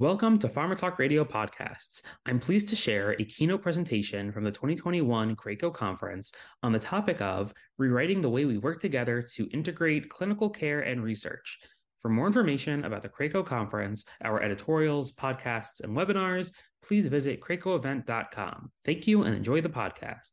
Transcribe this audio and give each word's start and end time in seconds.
Welcome 0.00 0.40
to 0.40 0.48
Pharma 0.48 0.76
Talk 0.76 0.98
Radio 0.98 1.24
Podcasts. 1.24 2.02
I'm 2.26 2.40
pleased 2.40 2.68
to 2.70 2.74
share 2.74 3.12
a 3.12 3.24
keynote 3.24 3.62
presentation 3.62 4.32
from 4.32 4.42
the 4.42 4.50
2021 4.50 5.36
CRAACO 5.36 5.72
conference 5.72 6.32
on 6.64 6.72
the 6.72 6.80
topic 6.80 7.20
of 7.20 7.54
rewriting 7.78 8.20
the 8.20 8.28
way 8.28 8.44
we 8.44 8.58
work 8.58 8.80
together 8.80 9.22
to 9.36 9.48
integrate 9.52 10.08
clinical 10.08 10.50
care 10.50 10.80
and 10.80 11.04
research. 11.04 11.60
For 12.02 12.08
more 12.08 12.26
information 12.26 12.84
about 12.84 13.02
the 13.02 13.08
CRAACO 13.08 13.46
conference, 13.46 14.04
our 14.24 14.42
editorials, 14.42 15.12
podcasts, 15.12 15.80
and 15.80 15.96
webinars, 15.96 16.50
please 16.82 17.06
visit 17.06 17.40
cracoevent.com. 17.40 18.72
Thank 18.84 19.06
you 19.06 19.22
and 19.22 19.36
enjoy 19.36 19.60
the 19.60 19.68
podcast. 19.68 20.32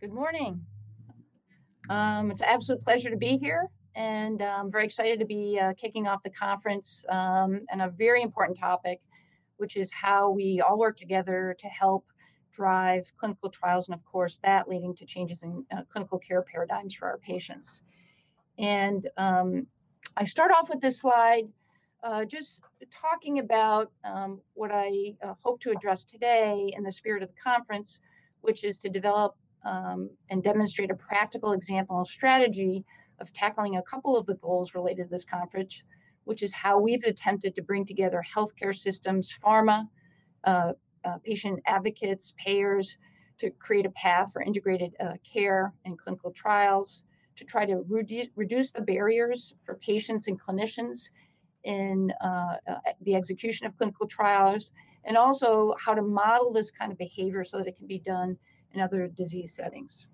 Good 0.00 0.12
morning. 0.12 0.60
Um, 1.88 2.32
it's 2.32 2.42
an 2.42 2.48
absolute 2.50 2.82
pleasure 2.82 3.10
to 3.10 3.16
be 3.16 3.38
here 3.38 3.70
and 3.94 4.42
I'm 4.42 4.66
um, 4.66 4.70
very 4.70 4.84
excited 4.84 5.18
to 5.18 5.24
be 5.24 5.58
uh, 5.58 5.72
kicking 5.74 6.06
off 6.06 6.22
the 6.22 6.30
conference 6.30 7.04
um, 7.08 7.62
and 7.70 7.82
a 7.82 7.88
very 7.88 8.22
important 8.22 8.58
topic, 8.58 9.00
which 9.56 9.76
is 9.76 9.90
how 9.92 10.30
we 10.30 10.60
all 10.60 10.78
work 10.78 10.96
together 10.96 11.56
to 11.58 11.66
help 11.66 12.04
drive 12.52 13.10
clinical 13.16 13.50
trials, 13.50 13.88
and 13.88 13.94
of 13.94 14.04
course, 14.04 14.38
that 14.42 14.68
leading 14.68 14.94
to 14.96 15.06
changes 15.06 15.42
in 15.42 15.64
uh, 15.72 15.82
clinical 15.90 16.18
care 16.18 16.42
paradigms 16.42 16.94
for 16.94 17.08
our 17.08 17.18
patients. 17.18 17.82
And 18.58 19.08
um, 19.16 19.66
I 20.16 20.24
start 20.24 20.50
off 20.52 20.68
with 20.68 20.80
this 20.80 21.00
slide, 21.00 21.44
uh, 22.02 22.24
just 22.24 22.62
talking 22.92 23.38
about 23.38 23.90
um, 24.04 24.40
what 24.54 24.70
I 24.72 25.14
uh, 25.22 25.34
hope 25.42 25.60
to 25.62 25.70
address 25.70 26.04
today 26.04 26.72
in 26.76 26.82
the 26.82 26.92
spirit 26.92 27.22
of 27.22 27.28
the 27.28 27.40
conference, 27.40 28.00
which 28.40 28.64
is 28.64 28.78
to 28.80 28.88
develop 28.88 29.36
um, 29.64 30.10
and 30.30 30.42
demonstrate 30.42 30.90
a 30.90 30.94
practical 30.94 31.52
example 31.52 32.04
strategy 32.04 32.84
of 33.20 33.32
tackling 33.32 33.76
a 33.76 33.82
couple 33.82 34.16
of 34.16 34.26
the 34.26 34.34
goals 34.34 34.74
related 34.74 35.04
to 35.04 35.10
this 35.10 35.24
conference, 35.24 35.84
which 36.24 36.42
is 36.42 36.52
how 36.52 36.78
we've 36.78 37.04
attempted 37.04 37.54
to 37.54 37.62
bring 37.62 37.84
together 37.84 38.24
healthcare 38.36 38.76
systems, 38.76 39.36
pharma, 39.44 39.88
uh, 40.44 40.72
uh, 41.04 41.18
patient 41.24 41.60
advocates, 41.66 42.34
payers, 42.36 42.96
to 43.38 43.50
create 43.50 43.86
a 43.86 43.90
path 43.90 44.32
for 44.32 44.42
integrated 44.42 44.94
uh, 45.00 45.14
care 45.24 45.72
and 45.84 45.98
clinical 45.98 46.30
trials, 46.30 47.04
to 47.36 47.44
try 47.44 47.64
to 47.64 47.82
reduce, 47.88 48.28
reduce 48.36 48.70
the 48.70 48.82
barriers 48.82 49.54
for 49.64 49.76
patients 49.76 50.28
and 50.28 50.38
clinicians 50.38 51.10
in 51.64 52.12
uh, 52.22 52.56
uh, 52.68 52.76
the 53.02 53.14
execution 53.14 53.66
of 53.66 53.76
clinical 53.78 54.06
trials, 54.06 54.72
and 55.04 55.16
also 55.16 55.74
how 55.78 55.94
to 55.94 56.02
model 56.02 56.52
this 56.52 56.70
kind 56.70 56.92
of 56.92 56.98
behavior 56.98 57.44
so 57.44 57.58
that 57.58 57.66
it 57.66 57.76
can 57.78 57.86
be 57.86 57.98
done 57.98 58.36
in 58.72 58.80
other 58.80 59.08
disease 59.08 59.54
settings. 59.54 60.06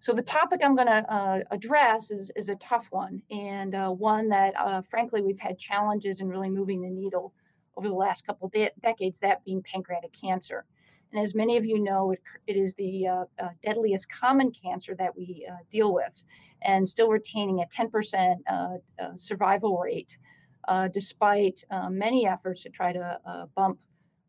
So 0.00 0.12
the 0.12 0.22
topic 0.22 0.60
I'm 0.62 0.76
going 0.76 0.86
to 0.86 1.12
uh, 1.12 1.40
address 1.50 2.12
is, 2.12 2.30
is 2.36 2.48
a 2.48 2.54
tough 2.56 2.86
one 2.90 3.20
and 3.30 3.74
uh, 3.74 3.90
one 3.90 4.28
that, 4.28 4.54
uh, 4.56 4.82
frankly, 4.82 5.22
we've 5.22 5.40
had 5.40 5.58
challenges 5.58 6.20
in 6.20 6.28
really 6.28 6.48
moving 6.48 6.80
the 6.80 6.88
needle 6.88 7.32
over 7.76 7.88
the 7.88 7.94
last 7.94 8.24
couple 8.24 8.48
de- 8.48 8.70
decades, 8.80 9.18
that 9.20 9.44
being 9.44 9.62
pancreatic 9.62 10.12
cancer. 10.12 10.64
And 11.12 11.20
as 11.20 11.34
many 11.34 11.56
of 11.56 11.66
you 11.66 11.80
know, 11.80 12.12
it, 12.12 12.20
it 12.46 12.56
is 12.56 12.74
the 12.74 13.08
uh, 13.08 13.24
uh, 13.40 13.48
deadliest 13.64 14.08
common 14.08 14.52
cancer 14.52 14.94
that 14.96 15.16
we 15.16 15.48
uh, 15.50 15.56
deal 15.72 15.92
with 15.92 16.22
and 16.62 16.88
still 16.88 17.08
retaining 17.08 17.60
a 17.60 17.66
10% 17.66 18.36
survival 19.16 19.78
rate, 19.78 20.16
despite 20.92 21.64
many 21.90 22.26
efforts 22.28 22.62
to 22.62 22.68
try 22.68 22.92
to 22.92 23.48
bump 23.56 23.78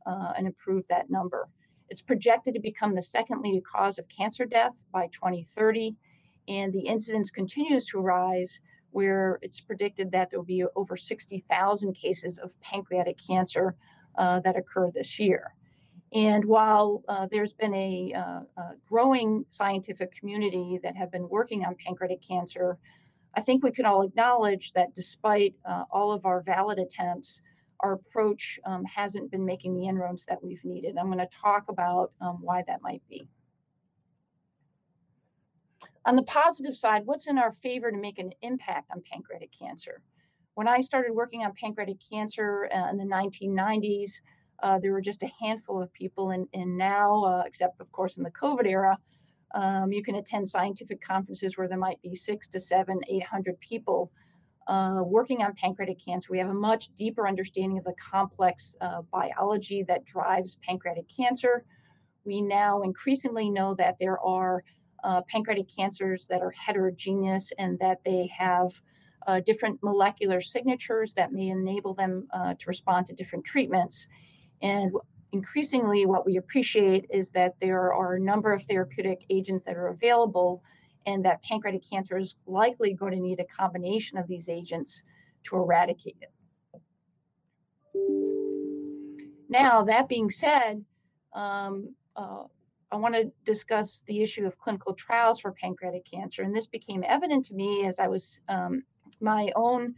and 0.05 0.47
improve 0.47 0.83
that 0.89 1.09
number. 1.11 1.47
It's 1.89 2.01
projected 2.01 2.53
to 2.53 2.59
become 2.59 2.93
the 2.93 3.01
second 3.01 3.41
leading 3.41 3.61
cause 3.61 3.97
of 3.97 4.07
cancer 4.07 4.45
death 4.45 4.81
by 4.91 5.07
2030, 5.07 5.95
and 6.47 6.71
the 6.71 6.85
incidence 6.87 7.31
continues 7.31 7.85
to 7.87 7.99
rise, 7.99 8.61
where 8.91 9.39
it's 9.41 9.59
predicted 9.59 10.11
that 10.11 10.29
there 10.29 10.39
will 10.39 10.45
be 10.45 10.63
over 10.75 10.95
60,000 10.95 11.93
cases 11.93 12.37
of 12.37 12.51
pancreatic 12.61 13.17
cancer 13.25 13.75
uh, 14.17 14.39
that 14.41 14.55
occur 14.55 14.91
this 14.91 15.19
year. 15.19 15.53
And 16.13 16.43
while 16.45 17.03
uh, 17.07 17.27
there's 17.31 17.53
been 17.53 17.73
a, 17.73 18.13
uh, 18.13 18.61
a, 18.61 18.71
growing 18.87 19.45
scientific 19.49 20.15
community 20.15 20.79
that 20.81 20.95
have 20.95 21.11
been 21.11 21.29
working 21.29 21.65
on 21.65 21.75
pancreatic 21.75 22.21
cancer, 22.27 22.79
I 23.35 23.41
think 23.41 23.63
we 23.63 23.71
can 23.71 23.85
all 23.85 24.01
acknowledge 24.01 24.73
that 24.73 24.95
despite 24.95 25.53
uh, 25.65 25.83
all 25.91 26.11
of 26.11 26.25
our 26.25 26.41
valid 26.41 26.79
attempts, 26.79 27.41
our 27.81 27.93
approach 27.93 28.59
um, 28.65 28.83
hasn't 28.85 29.31
been 29.31 29.45
making 29.45 29.75
the 29.75 29.87
inroads 29.87 30.25
that 30.25 30.43
we've 30.43 30.63
needed. 30.63 30.97
I'm 30.97 31.07
going 31.07 31.19
to 31.19 31.27
talk 31.41 31.65
about 31.69 32.11
um, 32.21 32.39
why 32.41 32.63
that 32.67 32.81
might 32.81 33.01
be. 33.09 33.27
On 36.05 36.15
the 36.15 36.23
positive 36.23 36.75
side, 36.75 37.05
what's 37.05 37.27
in 37.27 37.37
our 37.37 37.51
favor 37.51 37.91
to 37.91 37.97
make 37.97 38.19
an 38.19 38.31
impact 38.41 38.89
on 38.91 39.01
pancreatic 39.11 39.51
cancer? 39.57 40.01
When 40.55 40.67
I 40.67 40.81
started 40.81 41.13
working 41.13 41.43
on 41.43 41.53
pancreatic 41.53 41.97
cancer 42.11 42.69
uh, 42.73 42.89
in 42.89 42.97
the 42.97 43.05
1990s, 43.05 44.21
uh, 44.61 44.79
there 44.79 44.91
were 44.91 45.01
just 45.01 45.23
a 45.23 45.31
handful 45.39 45.81
of 45.81 45.93
people, 45.93 46.31
and, 46.31 46.47
and 46.53 46.77
now, 46.77 47.23
uh, 47.23 47.43
except 47.45 47.79
of 47.79 47.91
course 47.91 48.17
in 48.17 48.23
the 48.23 48.31
COVID 48.31 48.65
era, 48.65 48.97
um, 49.55 49.91
you 49.91 50.03
can 50.03 50.15
attend 50.15 50.47
scientific 50.47 51.01
conferences 51.01 51.57
where 51.57 51.67
there 51.67 51.77
might 51.77 52.01
be 52.01 52.15
six 52.15 52.47
to 52.49 52.59
seven, 52.59 52.99
800 53.07 53.59
people 53.59 54.11
uh, 54.67 55.01
working 55.03 55.41
on 55.41 55.53
pancreatic 55.55 56.03
cancer, 56.03 56.27
we 56.31 56.39
have 56.39 56.49
a 56.49 56.53
much 56.53 56.93
deeper 56.95 57.27
understanding 57.27 57.77
of 57.77 57.83
the 57.83 57.93
complex 57.93 58.75
uh, 58.81 59.01
biology 59.11 59.83
that 59.83 60.05
drives 60.05 60.57
pancreatic 60.67 61.05
cancer. 61.09 61.63
We 62.25 62.41
now 62.41 62.81
increasingly 62.81 63.49
know 63.49 63.73
that 63.75 63.97
there 63.99 64.19
are 64.19 64.63
uh, 65.03 65.21
pancreatic 65.21 65.67
cancers 65.75 66.27
that 66.27 66.41
are 66.41 66.51
heterogeneous 66.51 67.51
and 67.57 67.79
that 67.79 67.99
they 68.03 68.29
have 68.37 68.71
uh, 69.27 69.39
different 69.41 69.81
molecular 69.81 70.41
signatures 70.41 71.13
that 71.13 71.31
may 71.31 71.49
enable 71.49 71.93
them 71.93 72.27
uh, 72.31 72.53
to 72.55 72.65
respond 72.67 73.05
to 73.07 73.13
different 73.13 73.45
treatments. 73.45 74.07
And 74.61 74.91
increasingly, 75.31 76.05
what 76.05 76.25
we 76.25 76.37
appreciate 76.37 77.05
is 77.09 77.31
that 77.31 77.55
there 77.61 77.93
are 77.93 78.15
a 78.15 78.19
number 78.19 78.53
of 78.53 78.63
therapeutic 78.63 79.25
agents 79.29 79.63
that 79.65 79.75
are 79.75 79.87
available 79.87 80.63
and 81.05 81.25
that 81.25 81.41
pancreatic 81.43 81.83
cancer 81.89 82.17
is 82.17 82.35
likely 82.45 82.93
going 82.93 83.13
to 83.13 83.19
need 83.19 83.39
a 83.39 83.45
combination 83.45 84.17
of 84.17 84.27
these 84.27 84.49
agents 84.49 85.01
to 85.45 85.55
eradicate 85.55 86.17
it. 86.21 86.31
Now, 89.49 89.83
that 89.83 90.07
being 90.07 90.29
said, 90.29 90.83
um, 91.33 91.95
uh, 92.15 92.43
I 92.91 92.95
want 92.95 93.15
to 93.15 93.31
discuss 93.45 94.03
the 94.07 94.21
issue 94.21 94.45
of 94.45 94.57
clinical 94.57 94.93
trials 94.93 95.39
for 95.39 95.51
pancreatic 95.51 96.05
cancer. 96.05 96.43
And 96.43 96.55
this 96.55 96.67
became 96.67 97.03
evident 97.07 97.45
to 97.45 97.53
me 97.53 97.85
as 97.85 97.99
I 97.99 98.07
was, 98.07 98.39
um, 98.47 98.83
my 99.21 99.51
own 99.55 99.95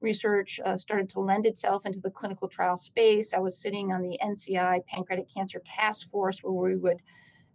research 0.00 0.60
uh, 0.64 0.76
started 0.76 1.08
to 1.10 1.20
lend 1.20 1.46
itself 1.46 1.84
into 1.84 2.00
the 2.00 2.10
clinical 2.10 2.48
trial 2.48 2.76
space. 2.76 3.34
I 3.34 3.38
was 3.38 3.60
sitting 3.60 3.92
on 3.92 4.02
the 4.02 4.18
NCI 4.22 4.84
Pancreatic 4.86 5.28
Cancer 5.32 5.62
Task 5.66 6.10
Force 6.10 6.42
where 6.42 6.52
we 6.52 6.76
would 6.76 7.02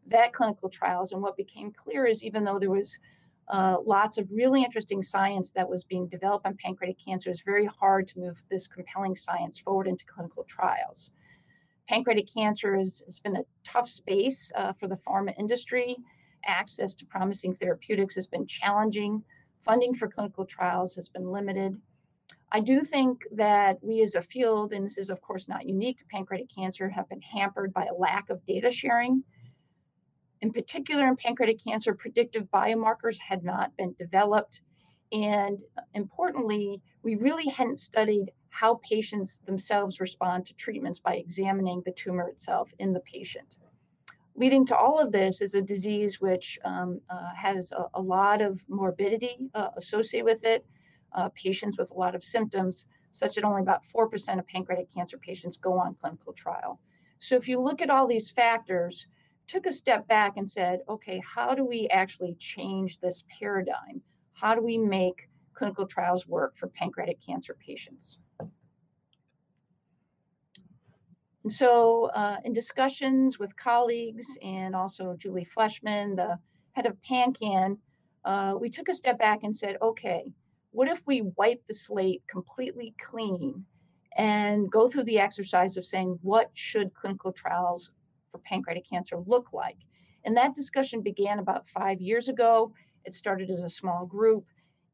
vet 0.07 0.33
clinical 0.33 0.69
trials. 0.69 1.11
And 1.11 1.21
what 1.21 1.37
became 1.37 1.71
clear 1.71 2.05
is 2.05 2.23
even 2.23 2.43
though 2.43 2.59
there 2.59 2.71
was 2.71 2.99
uh, 3.47 3.77
lots 3.85 4.17
of 4.17 4.27
really 4.31 4.63
interesting 4.63 5.01
science 5.01 5.51
that 5.51 5.69
was 5.69 5.83
being 5.83 6.07
developed 6.07 6.45
on 6.45 6.57
pancreatic 6.57 6.97
cancer, 7.03 7.29
it's 7.29 7.41
very 7.41 7.65
hard 7.65 8.07
to 8.07 8.19
move 8.19 8.41
this 8.49 8.67
compelling 8.67 9.15
science 9.15 9.59
forward 9.59 9.87
into 9.87 10.05
clinical 10.05 10.43
trials. 10.45 11.11
Pancreatic 11.87 12.27
cancer 12.33 12.75
has, 12.75 13.03
been 13.23 13.35
a 13.35 13.45
tough 13.63 13.87
space 13.87 14.51
uh, 14.55 14.73
for 14.73 14.87
the 14.87 14.97
pharma 15.07 15.33
industry. 15.37 15.95
Access 16.45 16.95
to 16.95 17.05
promising 17.05 17.55
therapeutics 17.55 18.15
has 18.15 18.25
been 18.25 18.47
challenging. 18.47 19.23
Funding 19.63 19.93
for 19.93 20.07
clinical 20.07 20.45
trials 20.45 20.95
has 20.95 21.09
been 21.09 21.31
limited. 21.31 21.79
I 22.51 22.59
do 22.61 22.81
think 22.81 23.21
that 23.33 23.77
we 23.83 24.01
as 24.01 24.15
a 24.15 24.21
field, 24.21 24.73
and 24.73 24.85
this 24.85 24.97
is 24.97 25.09
of 25.09 25.21
course 25.21 25.47
not 25.47 25.67
unique 25.67 25.97
to 25.99 26.05
pancreatic 26.05 26.49
cancer, 26.55 26.89
have 26.89 27.09
been 27.09 27.21
hampered 27.21 27.73
by 27.73 27.85
a 27.85 27.93
lack 27.93 28.29
of 28.29 28.45
data 28.45 28.71
sharing 28.71 29.23
in 30.45 30.51
particular, 30.51 31.07
in 31.07 31.15
pancreatic 31.15 31.59
cancer, 31.63 31.95
predictive 31.95 32.43
biomarkers 32.51 33.17
had 33.17 33.43
not 33.43 33.75
been 33.77 33.95
developed. 33.97 34.61
And 35.11 35.63
importantly, 35.95 36.83
we 37.01 37.15
really 37.15 37.47
hadn't 37.47 37.79
studied 37.79 38.31
how 38.49 38.79
patients 38.87 39.39
themselves 39.47 39.99
respond 39.99 40.45
to 40.45 40.53
treatments 40.53 40.99
by 40.99 41.15
examining 41.15 41.81
the 41.81 41.93
tumor 41.93 42.29
itself 42.29 42.69
in 42.77 42.93
the 42.93 42.99
patient. 42.99 43.55
Leading 44.35 44.67
to 44.67 44.77
all 44.77 44.99
of 44.99 45.11
this 45.11 45.41
is 45.41 45.55
a 45.55 45.63
disease 45.63 46.21
which 46.21 46.59
um, 46.63 47.01
uh, 47.09 47.33
has 47.33 47.71
a, 47.71 47.85
a, 47.95 48.01
lot 48.01 48.43
of 48.43 48.63
morbidity 48.69 49.49
uh, 49.55 49.69
associated 49.77 50.25
with 50.25 50.43
it, 50.45 50.63
uh, 51.13 51.29
patients 51.29 51.79
with 51.79 51.89
a 51.89 51.95
lot 51.95 52.13
of 52.13 52.23
symptoms, 52.23 52.85
such 53.11 53.33
that 53.33 53.43
only 53.43 53.63
about 53.63 53.83
4% 53.83 54.37
of 54.37 54.45
pancreatic 54.45 54.93
cancer 54.93 55.17
patients 55.17 55.57
go 55.57 55.73
on 55.73 55.95
clinical 55.95 56.33
trial. 56.33 56.79
So 57.17 57.35
if 57.35 57.47
you 57.47 57.59
look 57.59 57.81
at 57.81 57.89
all 57.89 58.05
these 58.05 58.29
factors, 58.29 59.07
took 59.47 59.65
a 59.65 59.73
step 59.73 60.07
back 60.07 60.37
and 60.37 60.49
said, 60.49 60.79
okay, 60.89 61.21
how 61.25 61.53
do 61.53 61.65
we 61.65 61.87
actually 61.89 62.35
change 62.35 62.99
this 62.99 63.23
paradigm? 63.39 64.01
How 64.33 64.55
do 64.55 64.61
we 64.61 64.77
make 64.77 65.29
clinical 65.53 65.87
trials 65.87 66.27
work 66.27 66.57
for 66.57 66.67
pancreatic 66.67 67.21
cancer 67.21 67.55
patients? 67.65 68.17
And 71.43 71.53
so, 71.53 72.05
uh, 72.05 72.37
in 72.43 72.53
discussions 72.53 73.37
with 73.37 73.55
colleagues 73.55 74.25
and 74.41 74.75
also 74.75 75.15
Julie 75.15 75.45
Fleshman, 75.55 76.15
the 76.15 76.39
head 76.71 76.87
of 76.87 76.97
PanCan, 77.07 77.77
uh, 78.23 78.55
we 78.59 78.71
took 78.71 78.89
a 78.89 78.95
step 78.95 79.19
back 79.19 79.43
and 79.43 79.55
said, 79.55 79.77
okay, 79.79 80.33
what 80.71 80.87
if 80.87 81.03
we 81.05 81.21
wipe 81.37 81.63
the 81.67 81.73
slate 81.73 82.23
completely 82.27 82.95
clean 83.01 83.63
and 84.17 84.71
go 84.71 84.89
through 84.89 85.03
the 85.03 85.19
exercise 85.19 85.77
of 85.77 85.85
saying, 85.85 86.17
what 86.23 86.49
should 86.53 86.93
clinical 86.95 87.31
trials 87.31 87.91
for 88.35 88.41
pancreatic 88.49 88.87
cancer 88.89 89.17
look 89.25 89.53
like? 89.53 89.77
And 90.25 90.35
that 90.35 90.55
discussion 90.55 91.01
began 91.01 91.39
about 91.39 91.67
five 91.67 92.01
years 92.01 92.27
ago. 92.27 92.73
It 93.05 93.13
started 93.13 93.49
as 93.49 93.61
a 93.61 93.69
small 93.69 94.05
group, 94.05 94.45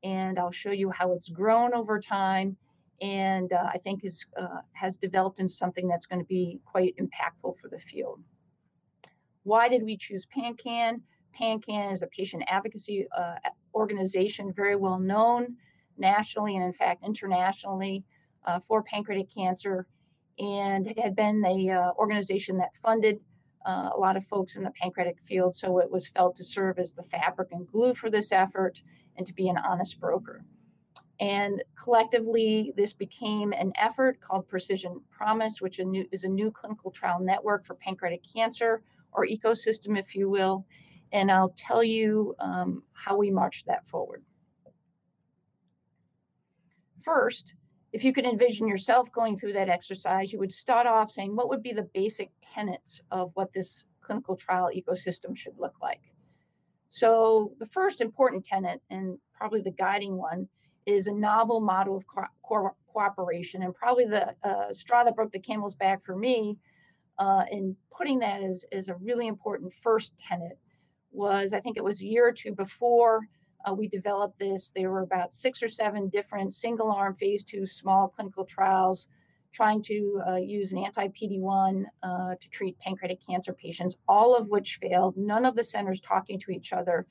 and 0.04 0.38
I'll 0.38 0.52
show 0.52 0.72
you 0.72 0.92
how 0.92 1.14
it's 1.14 1.30
grown 1.30 1.74
over 1.74 2.00
time. 2.00 2.58
And 3.02 3.52
uh, 3.52 3.68
I 3.74 3.80
think 3.80 4.04
is 4.04 4.26
uh, 4.40 4.62
has 4.74 4.98
developed 4.98 5.40
into 5.40 5.54
something 5.54 5.88
that's 5.88 6.06
going 6.06 6.20
to 6.20 6.28
be 6.28 6.60
quite 6.66 6.96
impactful 6.98 7.58
for 7.58 7.68
the 7.70 7.80
field. 7.80 8.20
Why 9.44 9.70
did 9.70 9.84
we 9.84 9.98
choose 9.98 10.28
PanCAN? 10.28 11.02
PanCAN 11.40 11.94
is 11.94 12.04
a 12.04 12.08
patient 12.08 12.44
advocacy 12.48 13.08
uh, 13.18 13.36
organization, 13.74 14.54
very 14.54 14.76
well 14.76 15.00
known 15.00 15.56
nationally 15.98 16.56
and, 16.56 16.66
in 16.66 16.74
fact, 16.74 17.04
internationally 17.04 18.04
uh, 18.46 18.60
for 18.60 18.84
pancreatic 18.84 19.34
cancer. 19.34 19.88
And 20.38 20.86
it 20.88 21.00
had 21.00 21.16
been 21.16 21.42
the 21.42 21.72
uh, 21.72 21.92
organization 21.98 22.58
that 22.58 22.76
funded 22.84 23.20
uh, 23.66 23.90
a 23.96 24.00
lot 24.00 24.18
of 24.18 24.26
folks 24.26 24.56
in 24.56 24.64
the 24.64 24.72
pancreatic 24.72 25.20
field. 25.28 25.56
So 25.56 25.80
it 25.80 25.92
was 25.92 26.08
felt 26.10 26.36
to 26.38 26.44
serve 26.44 26.80
as 26.80 26.94
the 26.94 27.04
fabric 27.04 27.50
and 27.52 27.68
glue 27.68 27.94
for 27.94 28.10
this 28.10 28.32
effort 28.32 28.82
and 29.18 29.28
to 29.28 29.34
be 29.34 29.50
an 29.50 29.58
honest 29.58 30.00
broker. 30.00 30.44
And 31.20 31.64
collectively, 31.76 32.74
this 32.76 32.94
became 32.94 33.54
an 33.54 33.74
effort 33.78 34.20
called 34.22 34.48
Precision 34.48 35.02
Promise, 35.12 35.62
which 35.62 35.80
is 35.80 36.24
a 36.24 36.28
new 36.28 36.50
clinical 36.50 36.90
trial 36.90 37.20
network 37.20 37.64
for 37.64 37.76
pancreatic 37.76 38.24
cancer, 38.34 38.82
or 39.12 39.28
ecosystem, 39.28 40.00
if 40.00 40.16
you 40.16 40.30
will. 40.30 40.66
And 41.12 41.30
I'll 41.30 41.54
tell 41.56 41.84
you 41.84 42.34
um, 42.40 42.82
how 42.94 43.18
we 43.18 43.30
marched 43.30 43.68
that 43.68 43.88
forward. 43.88 44.24
First, 47.04 47.54
if 47.94 48.04
you 48.04 48.14
could 48.14 48.26
envision 48.26 48.68
yourself 48.68 49.12
going 49.12 49.38
through 49.38 49.54
that 49.54 49.70
exercise, 49.70 50.32
you 50.32 50.40
would 50.40 50.52
start 50.52 50.88
off 50.88 51.12
saying, 51.12 51.36
what 51.36 51.50
would 51.50 51.62
be 51.62 51.74
the 51.74 51.90
basic 51.94 52.30
tenets 52.54 53.02
of 53.12 53.32
what 53.34 53.52
this 53.54 53.86
clinical 54.02 54.36
trial 54.36 54.70
ecosystem 54.74 55.36
should 55.36 55.58
look 55.58 55.76
like? 55.82 56.02
So, 56.90 57.54
the 57.60 57.68
first 57.68 58.02
important 58.02 58.46
tenet, 58.46 58.82
and 58.90 59.18
probably 59.34 59.62
the 59.62 59.72
guiding 59.72 60.18
one, 60.18 60.48
is 60.86 61.08
a 61.08 61.14
novel 61.14 61.62
model 61.62 61.98
of 61.98 62.06
co- 62.08 62.24
co- 62.48 62.76
cooperation. 62.92 63.64
And 63.64 63.74
probably 63.74 64.06
the 64.06 64.36
uh, 64.44 64.74
straw 64.74 65.04
that 65.04 65.16
broke 65.16 65.32
the 65.32 65.40
camel's 65.40 65.76
back 65.76 66.04
for 66.04 66.16
me 66.16 66.58
uh, 67.18 67.44
in 67.52 67.76
putting 67.96 68.20
that 68.20 68.42
as, 68.42 68.66
as 68.72 68.90
a 68.90 68.96
really 68.96 69.28
important 69.28 69.74
first 69.82 70.14
tenet 70.18 70.58
was 71.12 71.54
I 71.54 71.60
think 71.60 71.78
it 71.78 71.84
was 71.84 72.02
a 72.02 72.06
year 72.06 72.28
or 72.28 72.32
two 72.32 72.54
before 72.54 73.22
uh, 73.66 73.74
we 73.74 73.88
developed 73.88 74.40
this. 74.40 74.72
There 74.76 74.92
were 74.92 75.02
about 75.02 75.34
six 75.34 75.62
or 75.64 75.70
seven 75.70 76.10
different 76.10 76.54
single 76.54 76.92
arm 76.92 77.16
phase 77.16 77.44
two 77.44 77.66
small 77.66 78.08
clinical 78.08 78.46
trials 78.46 79.08
trying 79.52 79.84
to 79.84 80.22
uh, 80.28 80.36
use 80.36 80.72
an 80.72 80.78
anti 80.80 81.08
PD1 81.10 81.84
uh, 82.04 82.36
to 82.40 82.50
treat 82.50 82.80
pancreatic 82.80 83.20
cancer 83.26 83.54
patients, 83.54 83.98
all 84.08 84.36
of 84.36 84.48
which 84.48 84.80
failed, 84.82 85.18
none 85.18 85.46
of 85.46 85.56
the 85.56 85.64
centers 85.64 86.00
talking 86.00 86.40
to 86.40 86.52
each 86.52 86.74
other. 86.74 87.06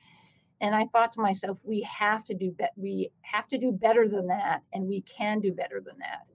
And 0.61 0.75
I 0.75 0.85
thought 0.87 1.13
to 1.13 1.21
myself, 1.21 1.59
we 1.63 1.83
have 1.83 2.25
to 2.25 2.35
do 2.35 2.51
be- 2.53 2.65
we 2.77 3.11
have 3.23 3.49
to 3.49 3.59
do 3.59 3.73
better 3.73 4.09
than 4.09 4.27
that, 4.29 4.63
and 4.73 4.87
we 4.87 5.03
can 5.03 5.41
do 5.41 5.53
better 5.53 5.81
than 5.85 5.99
that. 5.99 6.27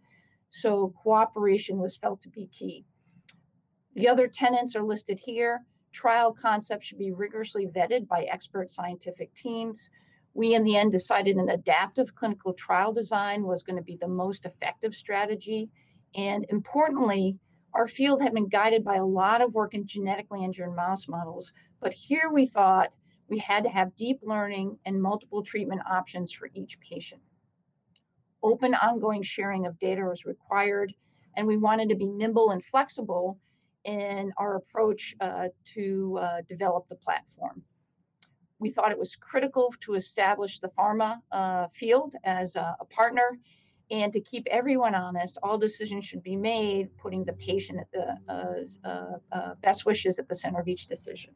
So 0.50 0.94
cooperation 1.04 1.80
was 1.80 1.98
felt 1.98 2.22
to 2.22 2.30
be 2.30 2.48
key. 2.48 2.86
The 3.96 4.08
other 4.08 4.28
tenants 4.28 4.76
are 4.76 4.84
listed 4.84 5.20
here. 5.20 5.64
Trial 5.92 6.34
concepts 6.34 6.88
should 6.88 6.98
be 6.98 7.12
rigorously 7.12 7.68
vetted 7.68 8.08
by 8.08 8.24
expert 8.24 8.72
scientific 8.72 9.34
teams. 9.34 9.90
We, 10.36 10.54
in 10.54 10.66
the 10.66 10.76
end, 10.76 10.92
decided 10.92 11.38
an 11.38 11.50
adaptive 11.50 12.14
clinical 12.14 12.54
trial 12.54 12.92
design 12.92 13.44
was 13.44 13.64
going 13.64 13.78
to 13.78 13.82
be 13.82 13.96
the 13.96 14.08
most 14.08 14.46
effective 14.46 14.94
strategy. 14.94 15.70
And 16.14 16.46
importantly, 16.50 17.40
our 17.74 17.88
field 17.88 18.22
had 18.22 18.34
been 18.34 18.50
guided 18.50 18.84
by 18.84 18.98
a 18.98 19.06
lot 19.06 19.42
of 19.42 19.54
work 19.54 19.74
in 19.74 19.88
genetically 19.88 20.44
engineered 20.44 20.76
mouse 20.76 21.08
models. 21.08 21.54
But 21.80 21.94
here 21.94 22.30
we 22.34 22.46
thought 22.46 22.92
we 23.30 23.40
had 23.40 23.64
to 23.64 23.70
have 23.70 23.96
deep 23.96 24.20
learning 24.24 24.78
and 24.86 25.02
multiple 25.02 25.42
treatment 25.42 25.82
options 25.90 26.34
for 26.34 26.50
each 26.54 26.80
patient. 26.82 27.22
Open, 28.44 28.76
ongoing 28.76 29.24
sharing 29.24 29.66
of 29.66 29.80
data 29.80 30.04
was 30.04 30.26
required, 30.26 30.94
and 31.38 31.48
we 31.48 31.58
wanted 31.58 31.90
to 31.90 31.96
be 31.96 32.08
nimble 32.08 32.52
and 32.52 32.64
flexible 32.64 33.40
in 33.86 34.34
our 34.38 34.58
approach 34.58 35.16
uh, 35.22 35.48
to 35.76 36.20
uh, 36.22 36.42
develop 36.50 36.88
the 36.90 36.96
platform. 36.96 37.64
We 38.60 38.70
thought 38.70 38.92
it 38.92 39.00
was 39.00 39.16
critical 39.16 39.74
to 39.82 39.96
establish 39.96 40.60
the 40.60 40.70
pharma 40.70 41.22
uh, 41.32 41.68
field 41.74 42.16
as 42.24 42.56
a, 42.56 42.76
a, 42.80 42.86
partner 42.86 43.38
and 43.92 44.14
to 44.14 44.22
keep 44.22 44.48
everyone 44.50 44.96
honest. 44.96 45.38
All 45.44 45.58
decisions 45.58 46.06
should 46.06 46.24
be 46.24 46.36
made 46.36 46.96
putting 46.98 47.26
the 47.26 47.34
patient 47.34 47.80
at 47.80 47.92
the 47.92 48.18
uh, 48.34 48.88
uh, 48.88 49.18
uh, 49.32 49.56
best 49.62 49.86
wishes 49.86 50.20
at 50.20 50.28
the 50.30 50.36
center 50.36 50.60
of 50.60 50.68
each 50.68 50.88
decision. 50.88 51.34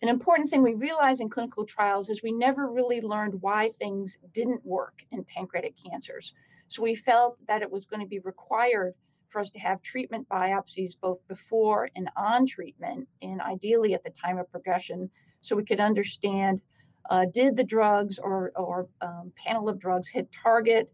An 0.00 0.08
important 0.08 0.50
thing 0.50 0.62
we 0.62 0.74
realize 0.74 1.20
in 1.20 1.30
clinical 1.30 1.64
trials 1.64 2.10
is 2.10 2.22
we 2.22 2.32
never 2.32 2.70
really 2.70 3.00
learned 3.00 3.40
why 3.40 3.70
things 3.70 4.18
didn't 4.34 4.64
work 4.64 5.02
in 5.10 5.24
pancreatic 5.24 5.74
cancers. 5.82 6.34
So 6.68 6.82
we 6.82 6.94
felt 6.94 7.38
that 7.46 7.62
it 7.62 7.70
was 7.70 7.86
going 7.86 8.00
to 8.00 8.06
be 8.06 8.18
required 8.18 8.94
for 9.28 9.40
us 9.40 9.50
to 9.50 9.58
have 9.58 9.82
treatment 9.82 10.28
biopsies 10.28 10.92
both 11.00 11.18
before 11.28 11.88
and 11.96 12.08
on 12.16 12.46
treatment, 12.46 13.08
and 13.22 13.40
ideally 13.40 13.94
at 13.94 14.04
the 14.04 14.10
time 14.10 14.38
of 14.38 14.50
progression, 14.50 15.10
so 15.42 15.56
we 15.56 15.64
could 15.64 15.80
understand 15.80 16.60
uh, 17.10 17.26
did 17.32 17.56
the 17.56 17.64
drugs 17.64 18.18
or, 18.18 18.52
or 18.56 18.88
um, 19.02 19.30
panel 19.36 19.68
of 19.68 19.78
drugs 19.78 20.08
hit 20.08 20.28
target, 20.42 20.90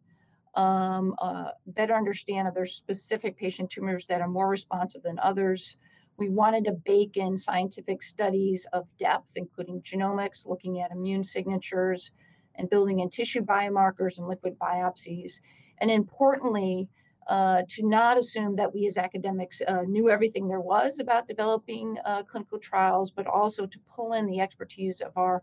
um, 0.56 1.14
uh, 1.18 1.50
better 1.68 1.94
understand 1.94 2.48
are 2.48 2.52
there 2.52 2.66
specific 2.66 3.36
patient 3.36 3.70
tumors 3.70 4.06
that 4.08 4.20
are 4.20 4.28
more 4.28 4.48
responsive 4.48 5.02
than 5.04 5.18
others. 5.20 5.76
We 6.16 6.28
wanted 6.28 6.64
to 6.64 6.72
bake 6.72 7.16
in 7.16 7.36
scientific 7.36 8.02
studies 8.02 8.66
of 8.72 8.88
depth, 8.98 9.30
including 9.36 9.82
genomics, 9.82 10.46
looking 10.46 10.80
at 10.80 10.90
immune 10.90 11.22
signatures, 11.22 12.10
and 12.56 12.68
building 12.68 12.98
in 12.98 13.08
tissue 13.08 13.42
biomarkers 13.42 14.18
and 14.18 14.26
liquid 14.26 14.58
biopsies 14.58 15.38
and 15.80 15.90
importantly, 15.90 16.88
uh, 17.28 17.62
to 17.68 17.86
not 17.86 18.18
assume 18.18 18.56
that 18.56 18.72
we 18.72 18.86
as 18.86 18.98
academics 18.98 19.62
uh, 19.66 19.82
knew 19.82 20.10
everything 20.10 20.48
there 20.48 20.60
was 20.60 20.98
about 20.98 21.28
developing 21.28 21.96
uh, 22.04 22.22
clinical 22.24 22.58
trials, 22.58 23.10
but 23.10 23.26
also 23.26 23.66
to 23.66 23.78
pull 23.94 24.14
in 24.14 24.26
the 24.26 24.40
expertise 24.40 25.00
of 25.00 25.16
our 25.16 25.42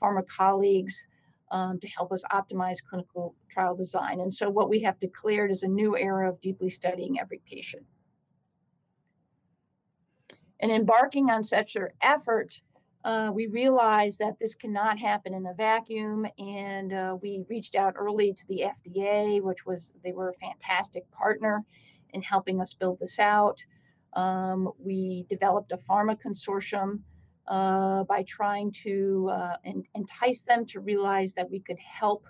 pharma 0.00 0.26
colleagues 0.26 1.06
um, 1.50 1.78
to 1.80 1.88
help 1.88 2.12
us 2.12 2.22
optimize 2.32 2.78
clinical 2.88 3.34
trial 3.48 3.76
design. 3.76 4.20
And 4.20 4.32
so, 4.32 4.48
what 4.48 4.68
we 4.68 4.80
have 4.80 4.98
declared 4.98 5.50
is 5.50 5.62
a 5.62 5.68
new 5.68 5.96
era 5.96 6.28
of 6.28 6.40
deeply 6.40 6.70
studying 6.70 7.20
every 7.20 7.40
patient. 7.48 7.84
And 10.60 10.72
embarking 10.72 11.30
on 11.30 11.44
such 11.44 11.76
an 11.76 11.88
effort 12.02 12.60
uh, 13.06 13.30
we 13.32 13.46
realized 13.46 14.18
that 14.18 14.36
this 14.40 14.56
cannot 14.56 14.98
happen 14.98 15.32
in 15.32 15.46
a 15.46 15.54
vacuum, 15.54 16.26
and 16.40 16.92
uh, 16.92 17.16
we 17.22 17.44
reached 17.48 17.76
out 17.76 17.94
early 17.96 18.32
to 18.32 18.44
the 18.48 18.64
FDA, 18.64 19.40
which 19.40 19.64
was 19.64 19.92
they 20.02 20.10
were 20.10 20.30
a 20.30 20.34
fantastic 20.34 21.08
partner 21.12 21.64
in 22.10 22.20
helping 22.20 22.60
us 22.60 22.74
build 22.74 22.98
this 22.98 23.20
out. 23.20 23.62
Um, 24.14 24.72
we 24.84 25.24
developed 25.30 25.70
a 25.70 25.78
pharma 25.88 26.16
consortium 26.20 26.98
uh, 27.46 28.02
by 28.04 28.24
trying 28.24 28.72
to 28.82 29.30
uh, 29.30 29.56
entice 29.94 30.42
them 30.42 30.66
to 30.66 30.80
realize 30.80 31.32
that 31.34 31.48
we 31.48 31.60
could 31.60 31.78
help 31.78 32.26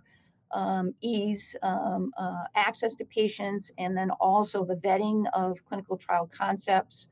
um, 0.50 0.92
ease 1.00 1.56
um, 1.62 2.12
uh, 2.18 2.44
access 2.54 2.94
to 2.96 3.04
patients 3.06 3.70
and 3.78 3.96
then 3.96 4.10
also 4.20 4.62
the 4.62 4.76
vetting 4.76 5.24
of 5.32 5.64
clinical 5.64 5.96
trial 5.96 6.28
concepts. 6.30 7.08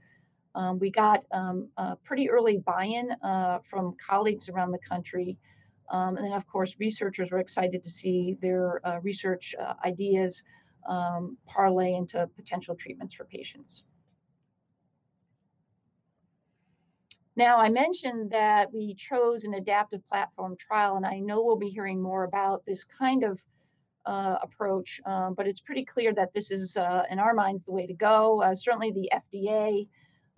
Um, 0.55 0.79
we 0.79 0.91
got 0.91 1.25
um, 1.33 1.69
pretty 2.05 2.31
early 2.31 2.59
buy-in 2.59 3.11
uh, 3.23 3.59
from 3.69 3.97
colleagues 4.05 4.49
around 4.49 4.73
the 4.73 4.79
country. 4.79 5.37
Um, 5.91 6.17
and 6.17 6.27
then, 6.27 6.33
of 6.33 6.47
course, 6.47 6.77
researchers 6.79 7.31
were 7.31 7.39
excited 7.39 7.83
to 7.83 7.91
see 7.91 8.37
their 8.41 8.81
uh, 8.87 9.01
research 9.03 9.55
uh, 9.61 9.75
ideas 9.85 10.43
um, 10.89 11.37
parlay 11.47 11.95
into 11.95 12.29
potential 12.37 12.75
treatments 12.75 13.15
for 13.15 13.25
patients. 13.25 13.83
Now, 17.37 17.59
I 17.59 17.69
mentioned 17.69 18.31
that 18.31 18.73
we 18.73 18.95
chose 18.95 19.45
an 19.45 19.55
adaptive 19.55 20.07
platform 20.07 20.57
trial, 20.57 20.97
and 20.97 21.05
I 21.05 21.19
know 21.19 21.43
we'll 21.43 21.57
be 21.57 21.69
hearing 21.69 22.01
more 22.01 22.25
about 22.25 22.65
this 22.65 22.85
kind 22.85 23.25
of 23.25 23.43
uh, 24.07 24.39
approach, 24.43 25.01
um, 25.05 25.35
but 25.35 25.49
it's 25.49 25.61
pretty 25.61 25.85
clear 25.85 26.13
that 26.15 26.33
this 26.33 26.53
is, 26.53 26.77
uh, 26.77 27.03
in 27.11 27.19
our 27.19 27.35
minds, 27.35 27.65
the 27.65 27.73
way 27.73 27.87
to 27.87 27.95
go. 27.95 28.41
Uh, 28.43 28.55
certainly, 28.55 28.93
the 28.93 29.11
FDA 29.13 29.89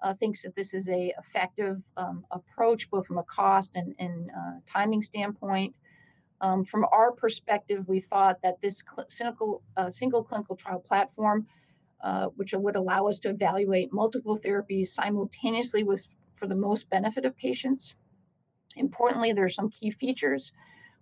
uh, 0.03 0.15
thinks 0.15 0.43
that 0.43 0.55
this 0.55 0.75
is 0.75 0.89
a 0.89 1.13
effective 1.19 1.83
um, 1.97 2.25
approach, 2.31 2.91
both 2.91 3.07
from 3.07 3.19
a 3.19 3.25
cost 3.25 3.77
and, 3.77 3.95
and 3.99 4.31
uh, 4.31 4.53
timing 4.67 5.03
standpoint. 5.03 5.77
Um, 6.41 6.65
from 6.65 6.85
our 6.93 7.13
perspective, 7.13 7.89
we 7.89 8.01
thought 8.01 8.43
that 8.43 8.61
this 8.61 8.83
cl- 9.19 9.63
uh, 9.77 9.91
single 9.91 10.23
clinical 10.23 10.57
trial 10.57 10.81
platform, 10.81 11.47
uh, 12.03 12.27
which 12.37 12.53
would 12.55 12.77
allow 12.77 13.07
us 13.07 13.19
to 13.21 13.31
evaluate 13.31 13.93
multiple 13.93 14.39
therapies 14.39 14.89
simultaneously 14.89 15.83
with 15.83 16.07
for 16.37 16.47
the 16.47 16.55
most 16.55 16.91
benefit 16.91 17.25
of 17.25 17.35
patients, 17.37 17.95
Importantly, 18.77 19.33
there 19.33 19.45
are 19.45 19.49
some 19.49 19.71
key 19.71 19.91
features. 19.91 20.53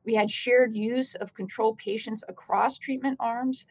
We 0.04 0.14
had 0.14 0.30
shared 0.30 0.76
use 0.76 1.14
of 1.16 1.34
control 1.34 1.74
patients 1.74 2.22
across 2.28 2.78
treatment 2.78 3.16
arms. 3.20 3.66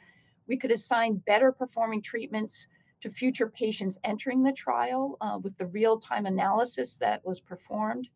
We 0.48 0.58
could 0.58 0.72
assign 0.72 1.24
better 1.26 1.52
performing 1.52 2.02
treatments 2.02 2.68
to 3.04 3.12
future 3.12 3.50
patients 3.50 3.98
entering 4.06 4.42
the 4.44 4.54
trial 4.54 5.18
uh, 5.20 5.38
with 5.44 5.58
the 5.58 5.66
real 5.68 6.00
time 6.00 6.26
analysis 6.26 6.98
that 6.98 7.20
was 7.26 7.42
performed. 7.42 8.08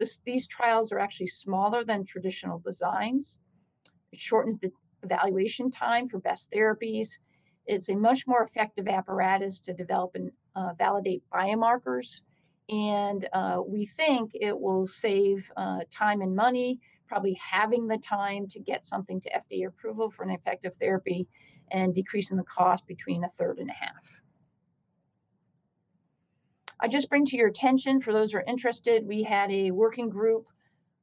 This, 0.00 0.22
these 0.24 0.48
trials 0.48 0.90
are 0.90 0.98
actually 0.98 1.26
smaller 1.26 1.84
than 1.84 2.02
traditional 2.02 2.58
designs. 2.58 3.36
It 4.12 4.18
shortens 4.18 4.58
the 4.58 4.72
evaluation 5.02 5.70
time 5.70 6.08
for 6.08 6.18
best 6.18 6.50
therapies. 6.50 7.18
It's 7.66 7.90
a 7.90 7.94
much 7.94 8.26
more 8.26 8.42
effective 8.42 8.88
apparatus 8.88 9.60
to 9.60 9.74
develop 9.74 10.12
and 10.14 10.30
uh, 10.54 10.72
validate 10.78 11.22
biomarkers. 11.30 12.22
And 12.70 13.28
uh, 13.34 13.60
we 13.66 13.84
think 13.84 14.30
it 14.32 14.58
will 14.58 14.86
save 14.86 15.50
uh, 15.58 15.80
time 15.90 16.22
and 16.22 16.34
money, 16.34 16.80
probably 17.06 17.34
having 17.34 17.86
the 17.86 17.98
time 17.98 18.48
to 18.48 18.60
get 18.60 18.86
something 18.86 19.20
to 19.20 19.30
FDA 19.30 19.66
approval 19.68 20.10
for 20.10 20.22
an 20.22 20.30
effective 20.30 20.74
therapy 20.76 21.28
and 21.70 21.94
decreasing 21.94 22.36
the 22.36 22.44
cost 22.44 22.86
between 22.86 23.24
a 23.24 23.28
third 23.30 23.58
and 23.58 23.70
a 23.70 23.72
half. 23.72 24.10
I 26.78 26.88
just 26.88 27.08
bring 27.08 27.24
to 27.26 27.36
your 27.36 27.48
attention, 27.48 28.00
for 28.00 28.12
those 28.12 28.32
who 28.32 28.38
are 28.38 28.44
interested, 28.46 29.06
we 29.06 29.22
had 29.22 29.50
a 29.50 29.70
working 29.70 30.10
group 30.10 30.46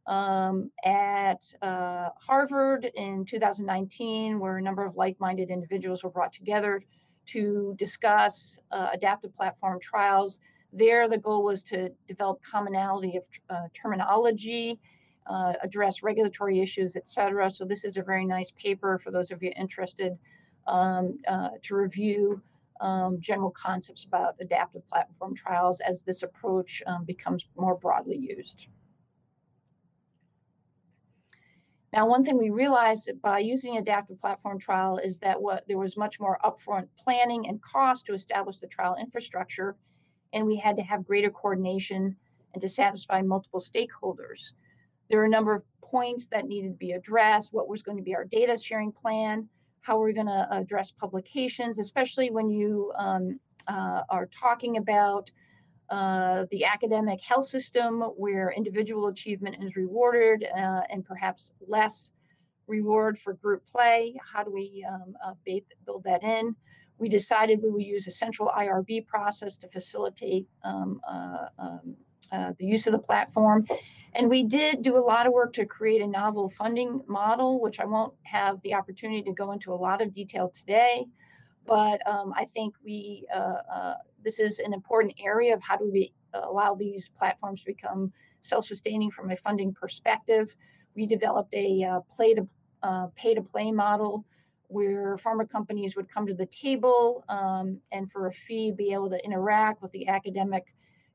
um, 0.06 0.70
at 0.84 1.42
uh, 1.62 2.10
Harvard 2.20 2.86
in 2.96 3.26
2019 3.26 4.40
where 4.40 4.58
a 4.58 4.62
number 4.62 4.86
of 4.86 4.96
like-minded 4.96 5.50
individuals 5.50 6.04
were 6.04 6.10
brought 6.10 6.34
together 6.34 6.84
to 7.26 7.74
discuss 7.80 8.60
uh, 8.72 8.90
adaptive 8.94 9.36
platform 9.36 9.80
trials. 9.80 10.40
There, 10.74 11.08
the 11.08 11.18
goal 11.18 11.44
was 11.44 11.64
to 11.64 11.90
develop 12.08 12.42
commonality 12.44 13.18
of 13.18 13.24
uh, 13.50 13.68
terminology, 13.74 14.80
uh, 15.28 15.54
address 15.64 16.04
regulatory 16.04 16.60
issues, 16.60 16.96
et 16.96 17.08
cetera. 17.08 17.50
So 17.50 17.64
this 17.64 17.86
is 17.86 17.96
a 17.98 18.04
very 18.04 18.26
nice 18.26 18.52
paper 18.52 19.00
for 19.00 19.10
those 19.10 19.32
of 19.32 19.42
you 19.42 19.54
interested 19.56 20.18
um, 20.68 21.20
uh, 21.28 21.50
to 21.64 21.76
review 21.76 22.42
um, 22.82 23.20
general 23.20 23.52
concepts 23.52 24.04
about 24.04 24.36
adaptive 24.40 24.88
platform 24.88 25.36
trials 25.36 25.80
as 25.80 26.04
this 26.04 26.24
approach 26.24 26.84
um, 26.86 27.06
becomes 27.06 27.48
more 27.56 27.76
broadly 27.76 28.18
used. 28.18 28.68
Now, 31.94 32.08
one 32.08 32.26
thing 32.26 32.40
we 32.40 32.50
realized 32.50 33.12
by 33.22 33.40
using 33.40 33.78
adaptive 33.78 34.20
platform 34.20 34.58
trial 34.58 34.98
is 34.98 35.20
that 35.20 35.40
what 35.40 35.64
there 35.68 35.78
was 35.78 35.96
much 35.96 36.20
more 36.20 36.40
upfront 36.44 36.88
planning 36.98 37.48
and 37.48 37.62
cost 37.62 38.08
to 38.08 38.14
establish 38.14 38.60
the 38.60 38.68
trial 38.68 38.98
infrastructure, 39.00 39.76
and 40.34 40.48
we 40.48 40.58
had 40.58 40.76
to 40.78 40.82
have 40.82 41.06
greater 41.06 41.30
coordination 41.30 42.16
and 42.54 42.62
to 42.62 42.68
satisfy 42.68 43.22
multiple 43.22 43.62
stakeholders. 43.62 44.54
There 45.10 45.22
are 45.22 45.26
a 45.26 45.30
number 45.30 45.54
of 45.54 45.64
points 45.82 46.28
that 46.28 46.48
needed 46.48 46.70
to 46.70 46.78
be 46.78 46.94
addressed. 46.94 47.54
What 47.54 47.68
was 47.68 47.84
going 47.84 47.98
to 47.98 48.04
be 48.04 48.16
our 48.16 48.26
data 48.26 48.58
sharing 48.58 48.92
plan? 48.92 49.48
How 49.84 49.98
are 49.98 50.00
we're 50.00 50.14
going 50.14 50.28
to 50.28 50.48
address 50.50 50.92
publications, 50.92 51.78
especially 51.78 52.32
when 52.32 52.50
you 52.50 52.92
um, 52.98 53.40
uh, 53.68 54.02
are 54.10 54.28
talking 54.28 54.78
about 54.78 55.30
uh, 55.90 56.46
the 56.52 56.64
academic 56.64 57.22
health 57.22 57.46
system 57.46 58.02
where 58.16 58.54
individual 58.56 59.08
achievement 59.08 59.58
is 59.62 59.76
rewarded 59.76 60.46
uh, 60.58 60.82
and 60.90 61.06
perhaps 61.06 61.52
less 61.68 62.12
reward 62.68 63.20
for 63.20 63.34
group 63.34 63.62
play. 63.68 64.16
How 64.34 64.44
do 64.44 64.52
we 64.52 64.86
um, 64.90 65.16
uh, 65.24 65.34
build 65.86 66.04
that 66.06 66.24
in? 66.24 66.56
We 66.98 67.10
decided 67.10 67.62
we 67.62 67.70
would 67.70 67.84
use 67.84 68.08
a 68.08 68.12
central 68.12 68.50
IRB 68.58 69.06
process 69.06 69.58
to 69.58 69.68
facilitate 69.68 70.48
um, 70.64 71.02
uh, 72.32 72.54
the 72.58 72.66
use 72.66 72.88
of 72.88 72.94
the 72.94 73.00
platform. 73.00 73.66
And 74.16 74.30
we 74.30 74.44
did 74.44 74.84
do 74.84 74.96
a 74.96 75.00
lot 75.00 75.26
of 75.26 75.34
work 75.34 75.54
to 75.54 75.66
create 75.66 76.02
a 76.02 76.08
novel 76.08 76.50
funding 76.50 77.02
model, 77.08 77.60
which 77.60 77.80
I 77.80 77.86
won't 77.86 78.14
have 78.24 78.62
the 78.62 78.76
opportunity 78.76 79.24
to 79.24 79.34
go 79.34 79.52
into 79.52 79.74
a 79.74 79.76
lot 79.76 80.02
of 80.02 80.14
detail 80.14 80.50
today. 80.50 81.06
But 81.66 82.06
um, 82.08 82.34
I 82.36 82.46
think 82.46 82.76
we 82.84 83.26
uh, 83.34 83.58
uh, 83.74 83.96
this 84.24 84.40
is 84.40 84.60
an 84.60 84.74
important 84.74 85.16
area 85.24 85.54
of 85.54 85.62
how 85.62 85.78
do 85.78 85.90
we 85.92 86.14
allow 86.34 86.76
these 86.76 87.10
platforms 87.18 87.62
to 87.62 87.68
become 87.68 88.12
self-sustaining 88.42 89.12
from 89.12 89.32
a 89.32 89.38
funding 89.38 89.74
perspective. 89.74 90.56
We 90.96 91.08
developed 91.08 91.54
a 91.54 91.84
uh, 91.84 92.00
play 92.16 92.36
to 92.36 92.48
uh, 92.84 93.08
pay 93.16 93.34
to 93.34 93.42
play 93.42 93.72
model 93.72 94.26
where 94.68 95.18
pharma 95.18 95.50
companies 95.50 95.96
would 95.96 96.10
come 96.10 96.26
to 96.26 96.34
the 96.34 96.48
table 96.48 97.24
um, 97.30 97.80
and 97.92 98.12
for 98.12 98.28
a 98.28 98.34
fee 98.34 98.72
be 98.72 98.92
able 98.92 99.10
to 99.10 99.24
interact 99.24 99.82
with 99.82 99.92
the 99.92 100.08
academic 100.08 100.73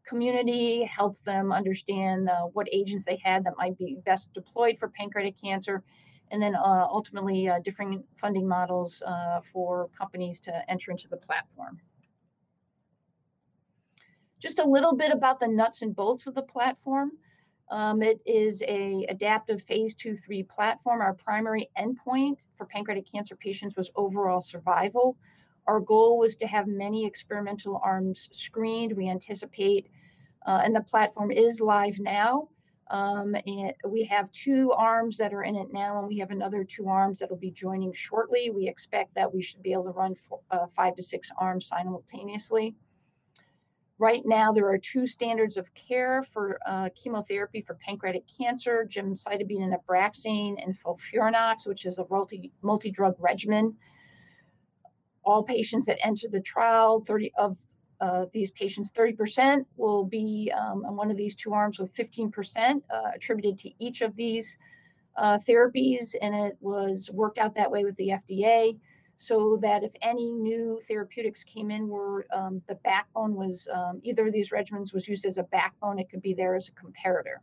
community, 0.09 0.85
help 0.85 1.23
them 1.23 1.53
understand 1.53 2.29
uh, 2.29 2.43
what 2.55 2.67
agents 2.73 3.05
they 3.05 3.21
had 3.23 3.45
that 3.45 3.55
might 3.57 3.77
be 3.79 3.99
best 4.05 4.33
deployed 4.33 4.77
for 4.79 4.89
pancreatic 4.89 5.37
cancer, 5.41 5.83
and 6.31 6.43
then 6.43 6.55
uh, 6.55 6.87
ultimately 6.91 7.49
uh, 7.49 7.59
different 7.61 8.05
funding 8.17 8.47
models 8.47 9.03
uh, 9.07 9.41
for 9.53 9.89
companies 9.97 10.41
to 10.41 10.71
enter 10.71 10.91
into 10.91 11.09
the 11.09 11.17
platform. 11.17 11.79
Just 14.41 14.59
a 14.61 14.65
little 14.65 14.95
bit 14.95 15.11
about 15.11 15.41
the 15.41 15.49
nuts 15.49 15.83
and 15.83 15.95
bolts 15.95 16.27
of 16.27 16.35
the 16.35 16.43
platform. 16.43 17.13
Um, 17.71 18.03
it 18.03 18.21
is 18.25 18.63
a 18.63 19.05
adaptive 19.09 19.63
phase 19.63 19.95
two, 19.95 20.17
three 20.17 20.43
platform. 20.43 21.03
Our 21.03 21.15
primary 21.15 21.69
endpoint 21.77 22.39
for 22.57 22.67
pancreatic 22.67 23.11
cancer 23.11 23.37
patients 23.37 23.77
was 23.77 23.91
overall 23.95 24.41
survival. 24.41 25.17
Our 25.67 25.81
goal 25.81 26.19
was 26.19 26.37
to 26.37 26.47
have 26.47 26.67
many 26.67 27.05
experimental 27.05 27.81
arms 27.85 28.29
screened. 28.33 28.97
We 28.97 29.11
anticipate 29.11 29.91
uh, 30.49 30.63
and 30.65 30.75
the 30.75 30.81
platform 30.81 31.31
is 31.31 31.61
live 31.61 31.99
now. 32.01 32.49
Um, 32.91 33.37
and 33.47 33.75
we 33.87 34.03
have 34.05 34.33
two 34.33 34.73
arms 34.73 35.19
that 35.19 35.35
are 35.35 35.43
in 35.43 35.55
it 35.55 35.75
now, 35.75 35.99
and 35.99 36.09
we 36.09 36.17
have 36.21 36.31
another 36.31 36.65
two 36.65 36.89
arms 36.89 37.19
that 37.19 37.29
will 37.29 37.37
be 37.37 37.51
joining 37.51 37.93
shortly. 37.93 38.49
We 38.49 38.67
expect 38.67 39.15
that 39.15 39.33
we 39.33 39.43
should 39.43 39.63
be 39.63 39.75
able 39.75 39.85
to 39.85 39.91
run 39.91 40.15
four, 40.15 40.41
uh, 40.51 40.67
five 40.75 40.97
to 40.97 41.03
six 41.03 41.31
arms 41.39 41.67
simultaneously. 41.67 42.75
Right 43.99 44.23
now, 44.25 44.51
there 44.51 44.67
are 44.71 44.79
two 44.79 45.07
standards 45.07 45.59
of 45.59 45.67
care 45.75 46.23
for 46.33 46.59
uh, 46.67 46.89
chemotherapy 46.95 47.61
for 47.61 47.75
pancreatic 47.75 48.23
cancer, 48.27 48.89
gemcitabine 48.89 49.65
and 49.65 49.75
Abraxane, 49.75 50.57
and 50.65 50.75
FOLFIRINOX, 50.79 51.67
which 51.67 51.85
is 51.85 51.99
a 51.99 52.07
multi 52.63 52.91
drug 52.91 53.17
regimen. 53.19 53.77
All 55.25 55.43
patients 55.43 55.85
that 55.87 55.99
enter 56.03 56.27
the 56.31 56.41
trial, 56.41 57.05
30 57.05 57.33
of 57.37 57.59
uh, 58.01 58.27
these 58.33 58.51
patients, 58.53 58.91
30% 58.93 59.65
will 59.77 60.05
be 60.05 60.53
um, 60.57 60.85
on 60.85 60.97
one 60.97 61.11
of 61.11 61.17
these 61.17 61.35
two 61.35 61.53
arms 61.53 61.79
with 61.79 61.93
15% 61.95 62.83
uh, 62.91 63.11
attributed 63.15 63.59
to 63.59 63.71
each 63.79 64.03
of 64.03 64.15
these 64.15 64.57
uh, 65.17 65.39
therapies. 65.39 66.15
And 66.21 66.35
it 66.35 66.57
was 66.61 67.11
worked 67.13 67.39
out 67.39 67.55
that 67.57 67.71
way 67.71 67.85
with 67.85 67.97
the 67.97 68.11
FDA 68.11 68.79
so 69.17 69.59
that 69.61 69.83
if 69.83 69.91
any 70.01 70.31
new 70.31 70.81
therapeutics 70.87 71.43
came 71.43 71.73
in 71.73 71.89
where 71.89 72.25
um, 72.33 72.63
the 72.69 72.77
backbone 72.77 73.35
was 73.35 73.69
um, 73.75 74.01
either 74.05 74.29
of 74.29 74.33
these 74.33 74.51
regimens 74.51 74.95
was 74.95 75.09
used 75.09 75.25
as 75.25 75.39
a 75.39 75.43
backbone, 75.43 75.99
it 75.99 76.09
could 76.09 76.23
be 76.23 76.35
there 76.35 76.55
as 76.55 76.69
a 76.69 76.73
comparator. 76.73 77.39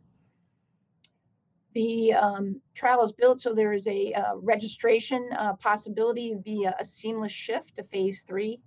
The 1.74 2.14
um, 2.14 2.62
trial 2.74 3.04
is 3.04 3.12
built 3.12 3.40
so 3.40 3.52
there 3.52 3.74
is 3.74 3.86
a 3.86 4.14
uh, 4.14 4.36
registration 4.36 5.28
uh, 5.38 5.52
possibility 5.56 6.34
via 6.42 6.74
a 6.80 6.84
seamless 6.84 7.32
shift 7.32 7.76
to 7.76 7.84
phase 7.84 8.24
three. 8.26 8.58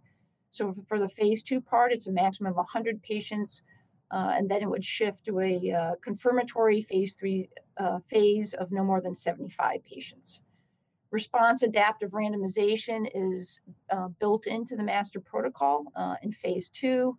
So 0.51 0.73
for 0.87 0.99
the 0.99 1.09
phase 1.09 1.43
two 1.43 1.61
part, 1.61 1.91
it's 1.91 2.07
a 2.07 2.11
maximum 2.11 2.51
of 2.51 2.57
100 2.57 3.01
patients, 3.01 3.63
uh, 4.11 4.33
and 4.35 4.49
then 4.49 4.61
it 4.61 4.69
would 4.69 4.83
shift 4.83 5.25
to 5.25 5.39
a 5.39 5.71
uh, 5.71 5.95
confirmatory 6.03 6.81
phase 6.81 7.13
three 7.13 7.49
uh, 7.77 7.99
phase 8.09 8.53
of 8.53 8.71
no 8.71 8.83
more 8.83 9.01
than 9.01 9.15
75 9.15 9.83
patients. 9.83 10.41
Response 11.11 11.63
adaptive 11.63 12.11
randomization 12.11 13.09
is 13.15 13.59
uh, 13.91 14.09
built 14.19 14.45
into 14.45 14.75
the 14.75 14.83
master 14.83 15.19
protocol 15.19 15.85
uh, 15.95 16.15
in 16.21 16.31
phase 16.31 16.69
two. 16.69 17.17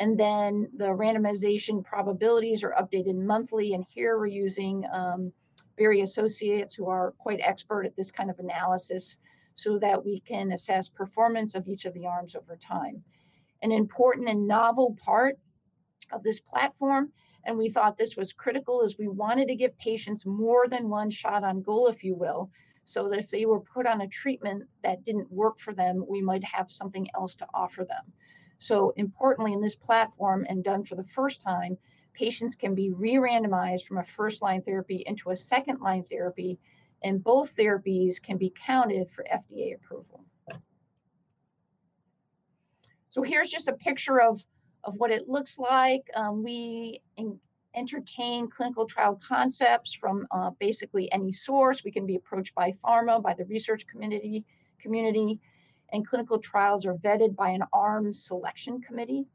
And 0.00 0.18
then 0.18 0.68
the 0.76 0.86
randomization 0.86 1.84
probabilities 1.84 2.62
are 2.62 2.74
updated 2.80 3.16
monthly. 3.16 3.74
And 3.74 3.84
here 3.84 4.18
we're 4.18 4.26
using 4.26 4.84
um, 4.92 5.32
Associates, 5.80 6.74
who 6.74 6.88
are 6.88 7.12
quite 7.18 7.40
expert 7.40 7.84
at 7.84 7.94
this 7.96 8.10
kind 8.10 8.30
of 8.30 8.38
analysis, 8.40 9.16
so 9.58 9.76
that 9.76 10.04
we 10.04 10.20
can 10.20 10.52
assess 10.52 10.88
performance 10.88 11.56
of 11.56 11.66
each 11.66 11.84
of 11.84 11.92
the 11.92 12.06
arms 12.06 12.36
over 12.36 12.56
time. 12.56 13.02
An 13.60 13.72
important 13.72 14.28
and 14.28 14.46
novel 14.46 14.96
part 15.04 15.36
of 16.12 16.22
this 16.22 16.40
platform, 16.40 17.12
and 17.44 17.58
we 17.58 17.68
thought 17.68 17.98
this 17.98 18.16
was 18.16 18.32
critical, 18.32 18.82
is 18.82 18.96
we 18.96 19.08
wanted 19.08 19.48
to 19.48 19.56
give 19.56 19.76
patients 19.76 20.24
more 20.24 20.68
than 20.68 20.88
one 20.88 21.10
shot 21.10 21.42
on 21.42 21.60
goal, 21.60 21.88
if 21.88 22.04
you 22.04 22.14
will, 22.14 22.48
so 22.84 23.08
that 23.08 23.18
if 23.18 23.30
they 23.30 23.46
were 23.46 23.58
put 23.60 23.84
on 23.84 24.02
a 24.02 24.08
treatment 24.08 24.62
that 24.84 25.02
didn't 25.02 25.30
work 25.30 25.58
for 25.58 25.74
them, 25.74 26.04
we 26.08 26.22
might 26.22 26.44
have 26.44 26.70
something 26.70 27.08
else 27.16 27.34
to 27.34 27.46
offer 27.52 27.84
them. 27.84 28.12
So, 28.58 28.92
importantly, 28.96 29.54
in 29.54 29.60
this 29.60 29.74
platform 29.74 30.46
and 30.48 30.62
done 30.62 30.84
for 30.84 30.94
the 30.94 31.04
first 31.04 31.42
time, 31.42 31.76
patients 32.12 32.54
can 32.54 32.76
be 32.76 32.92
re 32.92 33.16
randomized 33.16 33.86
from 33.86 33.98
a 33.98 34.04
first 34.04 34.40
line 34.40 34.62
therapy 34.62 35.02
into 35.04 35.30
a 35.30 35.36
second 35.36 35.80
line 35.80 36.04
therapy 36.08 36.60
and 37.02 37.22
both 37.22 37.54
therapies 37.56 38.20
can 38.20 38.36
be 38.36 38.52
counted 38.66 39.10
for 39.10 39.24
FDA 39.32 39.74
approval. 39.74 40.24
So 43.10 43.22
here's 43.22 43.50
just 43.50 43.68
a 43.68 43.72
picture 43.72 44.20
of, 44.20 44.44
of 44.84 44.94
what 44.96 45.10
it 45.10 45.28
looks 45.28 45.58
like. 45.58 46.08
Um, 46.14 46.44
we 46.44 47.00
in, 47.16 47.40
entertain 47.74 48.48
clinical 48.48 48.86
trial 48.86 49.18
concepts 49.26 49.92
from 49.92 50.26
uh, 50.30 50.50
basically 50.58 51.10
any 51.12 51.32
source. 51.32 51.84
We 51.84 51.90
can 51.90 52.06
be 52.06 52.16
approached 52.16 52.54
by 52.54 52.74
pharma, 52.84 53.22
by 53.22 53.34
the 53.34 53.44
research 53.44 53.86
community, 53.86 54.44
community, 54.80 55.40
and 55.92 56.06
clinical 56.06 56.38
trials 56.38 56.84
are 56.84 56.94
vetted 56.94 57.34
by 57.34 57.50
an 57.50 57.62
arms 57.72 58.24
selection 58.24 58.80
committee 58.80 59.26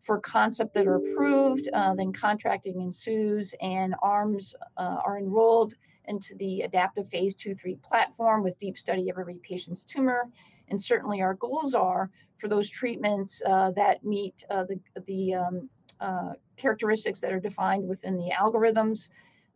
for 0.00 0.20
concept 0.20 0.74
that 0.74 0.86
are 0.86 0.96
approved. 0.96 1.68
Uh, 1.72 1.94
then 1.94 2.12
contracting 2.12 2.80
ensues, 2.80 3.54
and 3.60 3.94
arms 4.02 4.54
uh, 4.76 4.98
are 5.04 5.18
enrolled 5.18 5.74
into 6.06 6.34
the 6.36 6.62
adaptive 6.62 7.08
phase 7.08 7.34
two 7.34 7.54
three 7.54 7.76
platform 7.76 8.42
with 8.42 8.58
deep 8.58 8.78
study 8.78 9.08
of 9.10 9.18
every 9.18 9.38
patient's 9.42 9.84
tumor. 9.84 10.28
And 10.68 10.80
certainly, 10.80 11.20
our 11.20 11.34
goals 11.34 11.74
are 11.74 12.10
for 12.38 12.48
those 12.48 12.70
treatments 12.70 13.42
uh, 13.46 13.70
that 13.72 14.04
meet 14.04 14.44
uh, 14.50 14.64
the 14.64 14.80
the 15.06 15.34
um, 15.34 15.70
uh, 16.00 16.32
characteristics 16.56 17.20
that 17.20 17.32
are 17.32 17.40
defined 17.40 17.88
within 17.88 18.16
the 18.16 18.30
algorithms 18.30 19.08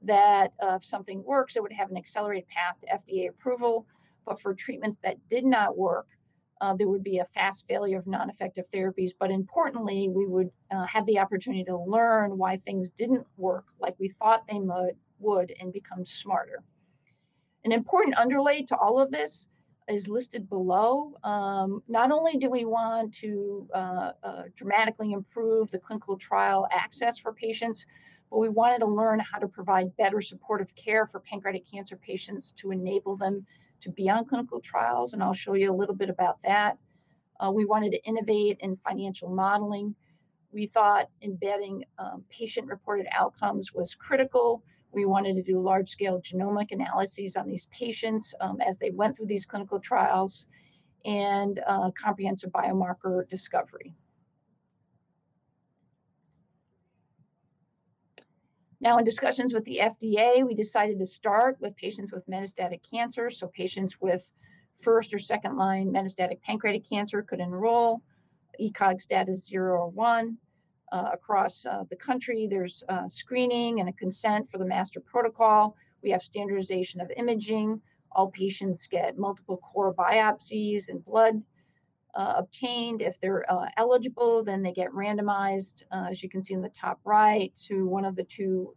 that 0.03 0.53
uh, 0.62 0.76
if 0.76 0.85
something 0.85 1.23
works, 1.25 1.57
it 1.57 1.62
would 1.62 1.73
have 1.73 1.91
an 1.91 1.97
accelerated 1.97 2.49
path 2.49 2.79
to 2.81 2.87
FDA 2.87 3.29
approval. 3.29 3.87
But 4.25 4.41
for 4.41 4.55
treatments 4.55 4.99
that 4.99 5.17
did 5.29 5.45
not 5.45 5.76
work, 5.76 6.07
uh, 6.61 6.75
there 6.75 6.88
would 6.88 7.05
be 7.05 7.19
a 7.19 7.25
fast 7.25 7.67
failure 7.69 7.99
of 7.99 8.07
non 8.07 8.31
effective 8.31 8.65
therapies. 8.73 9.12
But 9.19 9.31
importantly, 9.31 10.09
we 10.09 10.26
would 10.26 10.50
uh, 10.71 10.87
have 10.87 11.07
the 11.07 11.19
opportunity 11.19 11.65
to 11.65 11.76
learn 11.76 12.38
why 12.38 12.57
things 12.57 12.91
didn't 12.91 13.26
work 13.37 13.67
like 13.79 13.95
we 13.99 14.09
thought 14.09 14.47
they 14.49 14.59
would, 14.59 14.97
would 15.18 15.52
and 15.61 15.73
become 15.73 16.04
smarter. 16.04 16.62
An 17.64 17.73
important 17.73 18.18
underlay 18.18 18.62
to 18.62 18.76
all 18.76 19.00
of 19.00 19.11
this 19.11 19.49
is 19.88 20.08
listed 20.08 20.49
below. 20.49 21.14
Um, 21.23 21.82
not 21.88 22.11
only 22.11 22.37
do 22.37 22.50
we 22.50 22.64
want 22.64 23.14
to 23.16 23.68
uh, 23.73 24.12
uh, 24.23 24.42
dramatically 24.56 25.12
improve 25.12 25.70
the 25.70 25.78
clinical 25.78 26.16
trial 26.16 26.66
access 26.73 27.18
for 27.18 27.32
patients, 27.32 27.87
but 28.30 28.38
we 28.38 28.49
wanted 28.49 28.80
to 28.80 28.87
learn 28.87 29.20
how 29.20 29.38
to 29.38 29.46
provide 29.46 29.96
better 29.96 30.20
supportive 30.20 30.75
care 30.75 31.06
for 31.06 31.20
pancreatic 31.20 31.70
cancer 31.70 31.96
patients 31.96 32.52
to 32.56 32.73
enable 32.73 33.16
them 33.16 33.46
to 33.80 33.90
be 33.90 34.11
on 34.11 34.25
clinical 34.25 34.61
trials. 34.61 35.12
And 35.12 35.23
I'll 35.23 35.32
show 35.32 35.54
you 35.54 35.70
a 35.73 35.76
little 35.76 35.94
bit 35.94 36.11
about 36.11 36.40
that. 36.42 36.78
Uh, 37.38 37.52
we 37.52 37.64
wanted 37.64 37.92
to 37.92 38.02
innovate 38.04 38.58
in 38.61 38.76
financial 38.76 39.28
modeling. 39.28 39.94
We 40.52 40.66
thought 40.66 41.11
embedding 41.23 41.85
um, 41.99 42.25
patient 42.30 42.66
reported 42.66 43.06
outcomes 43.12 43.73
was 43.73 43.94
critical. 43.94 44.64
We 44.97 45.05
wanted 45.05 45.37
to 45.37 45.43
do 45.43 45.61
large 45.61 45.91
scale 45.91 46.23
genomic 46.23 46.73
analyses 46.73 47.37
on 47.37 47.47
these 47.47 47.67
patients 47.67 48.35
um, 48.41 48.62
as 48.67 48.79
they 48.79 48.91
went 48.91 49.15
through 49.15 49.26
these 49.26 49.45
clinical 49.45 49.79
trials 49.79 50.47
and 51.05 51.61
uh, 51.67 51.91
comprehensive 51.91 52.50
biomarker 52.50 53.29
discovery. 53.29 53.93
Now, 58.81 58.97
in 58.97 59.05
discussions 59.05 59.53
with 59.53 59.67
the 59.67 59.81
FDA, 59.83 60.47
we 60.47 60.55
decided 60.55 60.99
to 61.00 61.07
start 61.07 61.59
with 61.61 61.76
patients 61.76 62.11
with 62.11 62.26
metastatic 62.26 62.81
cancer. 62.91 63.29
So, 63.29 63.49
patients 63.49 64.00
with 64.00 64.33
first 64.83 65.12
or 65.12 65.19
second 65.19 65.59
line 65.59 65.93
metastatic 65.93 66.41
pancreatic 66.41 66.88
cancer 66.88 67.23
could 67.23 67.41
enroll. 67.41 68.00
ECOG 68.59 69.03
status 69.03 69.45
zero 69.45 69.83
or 69.83 69.91
one 69.91 70.38
uh, 70.93 71.11
across 71.12 71.64
uh, 71.66 71.85
the 71.90 71.97
country. 71.97 72.47
There's 72.49 72.83
uh, 72.88 73.09
screening 73.09 73.81
and 73.81 73.88
a 73.88 73.93
consent 73.93 74.50
for 74.50 74.59
the 74.59 74.64
master 74.64 75.00
protocol. 75.00 75.76
We 76.02 76.11
have 76.11 76.23
standardization 76.23 77.00
of 77.00 77.11
imaging. 77.16 77.81
All 78.12 78.31
patients 78.31 78.87
get 78.87 79.19
multiple 79.19 79.59
core 79.59 79.95
biopsies 79.95 80.88
and 80.88 81.05
blood 81.05 81.43
uh, 82.14 82.35
obtained. 82.37 83.02
If 83.02 83.21
they're 83.21 83.45
uh, 83.50 83.69
eligible, 83.76 84.43
then 84.43 84.62
they 84.62 84.73
get 84.73 84.90
randomized, 84.93 85.83
uh, 85.93 86.07
as 86.11 86.23
you 86.23 86.28
can 86.28 86.43
see 86.43 86.55
in 86.55 86.62
the 86.62 86.71
top 86.71 86.99
right, 87.05 87.52
to 87.66 87.87
one 87.87 88.05
of 88.05 88.16
the 88.16 88.25
two, 88.25 88.75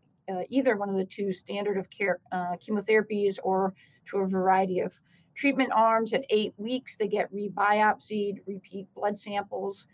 either 0.49 0.77
one 0.77 0.89
of 0.89 0.95
the 0.95 1.05
two 1.05 1.33
standard 1.33 1.77
of 1.77 1.89
care 1.89 2.19
chemotherapies 2.33 3.39
or 3.41 3.73
to 4.07 4.17
a 4.17 4.27
variety 4.27 4.79
of 4.81 4.93
treatment 5.35 5.71
arms. 5.73 6.13
At 6.13 6.25
eight 6.29 6.53
weeks, 6.57 6.97
they 6.97 7.07
get 7.07 7.33
rebiopsied, 7.33 8.39
repeat 8.45 8.93
blood 8.93 9.17
samples 9.17 9.87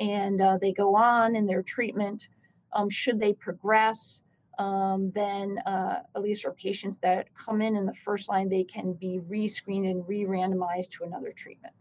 and 0.00 0.40
uh, 0.40 0.58
they 0.58 0.72
go 0.72 0.96
on 0.96 1.36
in 1.36 1.46
their 1.46 1.62
treatment. 1.62 2.26
Um, 2.72 2.88
should 2.88 3.20
they 3.20 3.34
progress, 3.34 4.22
um, 4.58 5.12
then 5.14 5.58
uh, 5.66 6.00
at 6.16 6.22
least 6.22 6.42
for 6.42 6.52
patients 6.52 6.98
that 6.98 7.28
come 7.34 7.60
in 7.60 7.76
in 7.76 7.86
the 7.86 7.94
first 7.94 8.28
line, 8.28 8.48
they 8.48 8.64
can 8.64 8.94
be 8.94 9.20
re-screened 9.28 9.86
and 9.86 10.06
re-randomized 10.08 10.90
to 10.92 11.04
another 11.04 11.32
treatment. 11.32 11.74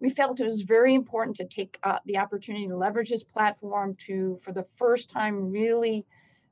We 0.00 0.10
felt 0.10 0.40
it 0.40 0.44
was 0.44 0.62
very 0.62 0.94
important 0.96 1.36
to 1.36 1.44
take 1.44 1.78
uh, 1.84 2.00
the 2.06 2.18
opportunity 2.18 2.66
to 2.66 2.76
leverage 2.76 3.10
this 3.10 3.22
platform 3.22 3.94
to, 4.06 4.40
for 4.42 4.52
the 4.52 4.66
first 4.76 5.08
time, 5.08 5.52
really 5.52 6.04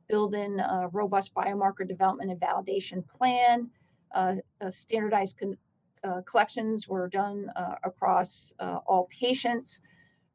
build 0.09 0.35
in 0.35 0.61
a 0.61 0.89
robust 0.93 1.35
biomarker 1.35 1.87
development 1.87 2.31
and 2.31 2.41
validation 2.41 3.05
plan, 3.19 3.69
uh, 4.15 4.37
a 4.61 4.71
standardized 4.71 5.37
con- 5.39 5.57
uh, 6.05 6.23
collections 6.23 6.89
were 6.89 7.09
done 7.09 7.51
uh, 7.57 7.75
across 7.85 8.53
uh, 8.59 8.79
all 8.87 9.09
patients, 9.11 9.81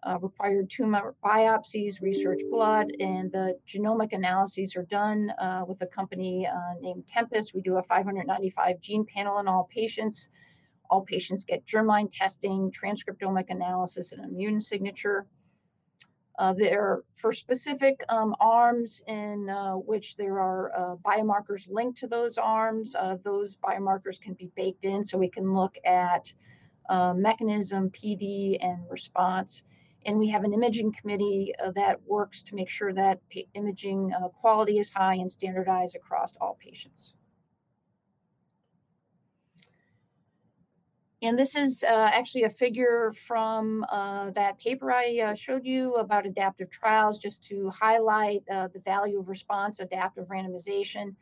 uh, 0.04 0.20
required 0.22 0.70
tumor 0.70 1.16
biopsies, 1.24 2.02
research 2.02 2.42
blood, 2.52 2.92
and 3.00 3.32
the 3.32 3.58
genomic 3.68 4.14
analyses 4.14 4.76
are 4.76 4.84
done 4.84 5.32
uh, 5.40 5.64
with 5.68 5.82
a 5.82 5.88
company 5.88 6.48
named 6.80 7.08
Tempus. 7.08 7.54
We 7.54 7.62
do 7.62 7.78
a 7.78 7.84
595 7.84 8.80
gene 8.82 9.06
panel 9.06 9.40
in 9.40 9.48
all 9.48 9.68
patients. 9.74 10.30
All 10.90 11.02
patients 11.02 11.44
get 11.44 11.66
germline 11.66 12.10
testing, 12.12 12.72
transcriptomic 12.72 13.50
analysis, 13.50 14.12
and 14.12 14.24
immune 14.24 14.62
signature. 14.62 15.26
Uh, 16.38 16.52
there 16.54 17.04
for 17.16 17.32
specific 17.32 18.04
um, 18.10 18.36
arms 18.42 19.02
in 19.08 19.50
uh, 19.50 19.74
which 19.74 20.18
there 20.18 20.40
are 20.40 20.72
uh, 20.78 20.96
biomarkers 20.98 21.70
linked 21.70 21.98
to 21.98 22.08
those 22.08 22.38
arms. 22.38 22.94
Uh, 22.94 23.16
those 23.24 23.56
biomarkers 23.56 24.20
can 24.20 24.34
be 24.34 24.52
baked 24.56 24.84
in 24.84 25.04
so 25.04 25.18
we 25.18 25.30
can 25.30 25.54
look 25.54 25.78
at 25.86 26.34
uh, 26.90 27.14
mechanism, 27.14 27.90
PD, 27.90 28.58
and 28.62 28.80
response. 28.90 29.64
And 30.06 30.20
we 30.20 30.28
have 30.30 30.44
an 30.44 30.54
imaging 30.54 30.94
committee 30.94 31.54
uh, 31.58 31.72
that 31.72 32.02
works 32.06 32.44
to 32.44 32.56
make 32.56 32.70
sure 32.70 32.94
that 32.94 33.20
imaging 33.54 34.12
quality 34.40 34.78
is 34.78 34.92
high 34.92 35.16
and 35.16 35.32
standardized 35.32 35.96
across 35.96 36.36
all 36.42 36.58
patients. 36.62 37.14
And 41.26 41.40
this 41.40 41.56
is 41.56 41.84
uh, 41.84 42.10
actually 42.14 42.44
a 42.44 42.52
figure 42.52 43.12
from 43.26 43.84
uh, 43.90 44.30
that 44.36 44.60
paper 44.60 44.92
I 44.92 45.20
uh, 45.26 45.34
showed 45.34 45.66
you 45.66 45.96
about 45.96 46.28
adaptive 46.28 46.70
trials, 46.70 47.18
just 47.18 47.44
to 47.46 47.72
highlight 47.72 48.44
uh, 48.52 48.68
the 48.72 48.80
value 48.82 49.20
of 49.20 49.28
response 49.28 49.80
adaptive 49.80 50.28
randomization. 50.28 51.16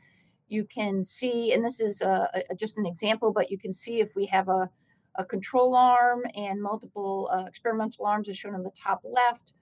You 0.50 0.66
can 0.66 1.06
see, 1.06 1.54
and 1.54 1.64
this 1.64 1.80
is 1.80 2.02
uh, 2.02 2.28
a, 2.50 2.54
just 2.54 2.78
an 2.78 2.86
example, 2.86 3.32
but 3.32 3.50
you 3.50 3.58
can 3.58 3.72
see 3.72 4.02
if 4.02 4.14
we 4.14 4.26
have 4.26 4.50
a, 4.50 4.70
a 5.16 5.24
control 5.24 5.74
arm 5.74 6.24
and 6.36 6.62
multiple 6.62 7.30
uh, 7.32 7.46
experimental 7.48 8.06
arms 8.06 8.28
as 8.28 8.38
shown 8.38 8.56
in 8.56 8.64
the 8.64 8.72
top 8.72 9.00
left. 9.06 9.54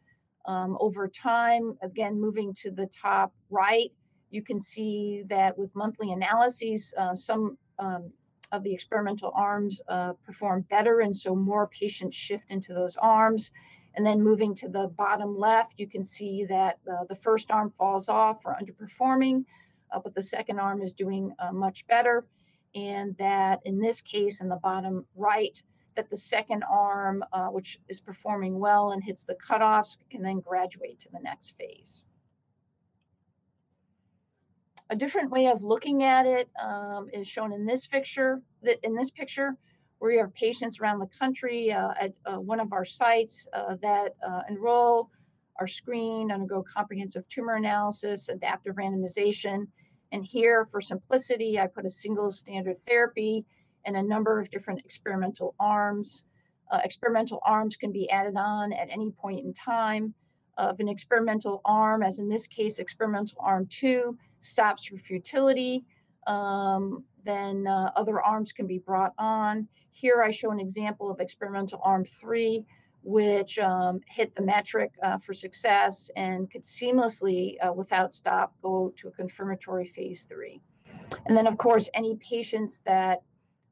Um, 0.47 0.75
over 0.79 1.07
time, 1.07 1.77
again, 1.83 2.19
moving 2.19 2.51
to 2.63 2.71
the 2.71 2.87
top 2.87 3.31
right, 3.51 3.91
you 4.31 4.41
can 4.41 4.59
see 4.59 5.21
that 5.29 5.55
with 5.55 5.69
monthly 5.75 6.13
analyses, 6.13 6.95
some 7.13 7.59
um, 7.77 8.11
of 8.51 8.63
the 8.63 8.73
experimental 8.73 9.31
arms 9.35 9.81
uh, 9.87 10.13
perform 10.25 10.61
better, 10.69 11.01
and 11.01 11.15
so 11.15 11.35
more 11.35 11.67
patients 11.67 12.15
shift 12.15 12.45
into 12.49 12.73
those 12.73 12.97
arms. 12.97 13.51
And 13.95 14.05
then 14.05 14.21
moving 14.23 14.55
to 14.55 14.69
the 14.69 14.87
bottom 14.87 15.37
left, 15.37 15.73
you 15.77 15.87
can 15.87 16.03
see 16.03 16.45
that 16.45 16.79
uh, 16.89 17.03
the 17.09 17.15
first 17.15 17.51
arm 17.51 17.73
falls 17.77 18.07
off 18.07 18.37
or 18.45 18.55
underperforming, 18.55 19.43
uh, 19.91 19.99
but 19.99 20.15
the 20.15 20.23
second 20.23 20.59
arm 20.59 20.81
is 20.81 20.93
doing 20.93 21.33
uh, 21.39 21.51
much 21.51 21.85
better. 21.87 22.25
And 22.73 23.17
that 23.17 23.59
in 23.65 23.79
this 23.79 23.99
case, 24.01 24.39
in 24.39 24.47
the 24.47 24.55
bottom 24.55 25.05
right, 25.15 25.61
that 25.95 26.09
the 26.09 26.17
second 26.17 26.63
arm, 26.71 27.23
uh, 27.33 27.47
which 27.47 27.79
is 27.89 27.99
performing 27.99 28.59
well 28.59 28.91
and 28.91 29.03
hits 29.03 29.25
the 29.25 29.35
cutoffs, 29.35 29.97
can 30.09 30.21
then 30.21 30.39
graduate 30.39 30.99
to 31.01 31.09
the 31.11 31.19
next 31.19 31.57
phase. 31.57 32.03
A 34.91 34.95
different 34.95 35.31
way 35.31 35.47
of 35.47 35.63
looking 35.63 36.03
at 36.03 36.25
it 36.25 36.49
um, 36.61 37.07
is 37.13 37.25
shown 37.25 37.53
in 37.53 37.65
this 37.65 37.87
picture. 37.87 38.41
In 38.83 38.93
this 38.93 39.09
picture, 39.09 39.55
where 39.99 40.11
you 40.11 40.19
have 40.19 40.33
patients 40.33 40.81
around 40.81 40.99
the 40.99 41.07
country 41.17 41.71
uh, 41.71 41.93
at 41.97 42.13
uh, 42.25 42.41
one 42.41 42.59
of 42.59 42.73
our 42.73 42.83
sites 42.83 43.47
uh, 43.53 43.75
that 43.81 44.15
uh, 44.27 44.41
enroll, 44.49 45.09
are 45.61 45.67
screened, 45.67 46.29
undergo 46.29 46.61
comprehensive 46.61 47.23
tumor 47.29 47.53
analysis, 47.53 48.27
adaptive 48.27 48.75
randomization. 48.75 49.65
And 50.11 50.25
here, 50.25 50.65
for 50.65 50.81
simplicity, 50.81 51.57
I 51.57 51.67
put 51.67 51.85
a 51.85 51.89
single 51.89 52.29
standard 52.29 52.77
therapy 52.79 53.45
and 53.85 53.95
a 53.95 54.03
number 54.03 54.41
of 54.41 54.51
different 54.51 54.81
experimental 54.83 55.55
arms. 55.57 56.25
Uh, 56.69 56.81
experimental 56.83 57.39
arms 57.45 57.77
can 57.77 57.93
be 57.93 58.09
added 58.09 58.35
on 58.35 58.73
at 58.73 58.89
any 58.89 59.11
point 59.11 59.45
in 59.45 59.53
time 59.53 60.13
of 60.57 60.81
an 60.81 60.89
experimental 60.89 61.61
arm, 61.63 62.03
as 62.03 62.19
in 62.19 62.27
this 62.27 62.45
case, 62.45 62.77
experimental 62.77 63.37
arm 63.39 63.65
two 63.69 64.17
stops 64.41 64.85
for 64.85 64.97
futility, 64.97 65.85
um, 66.27 67.03
then 67.23 67.67
uh, 67.67 67.91
other 67.95 68.21
arms 68.21 68.51
can 68.51 68.67
be 68.67 68.79
brought 68.79 69.13
on. 69.17 69.67
Here 69.91 70.21
I 70.21 70.31
show 70.31 70.51
an 70.51 70.59
example 70.59 71.09
of 71.11 71.19
experimental 71.19 71.79
arm 71.83 72.05
three, 72.05 72.65
which 73.03 73.57
um, 73.59 73.99
hit 74.07 74.35
the 74.35 74.41
metric 74.41 74.91
uh, 75.01 75.17
for 75.17 75.33
success 75.33 76.11
and 76.15 76.49
could 76.51 76.63
seamlessly, 76.63 77.55
uh, 77.61 77.73
without 77.73 78.13
stop, 78.13 78.53
go 78.61 78.93
to 78.97 79.07
a 79.07 79.11
confirmatory 79.11 79.87
phase 79.87 80.27
three. 80.29 80.61
And 81.25 81.35
then, 81.35 81.47
of 81.47 81.57
course, 81.57 81.89
any 81.93 82.15
patients 82.17 82.81
that 82.85 83.23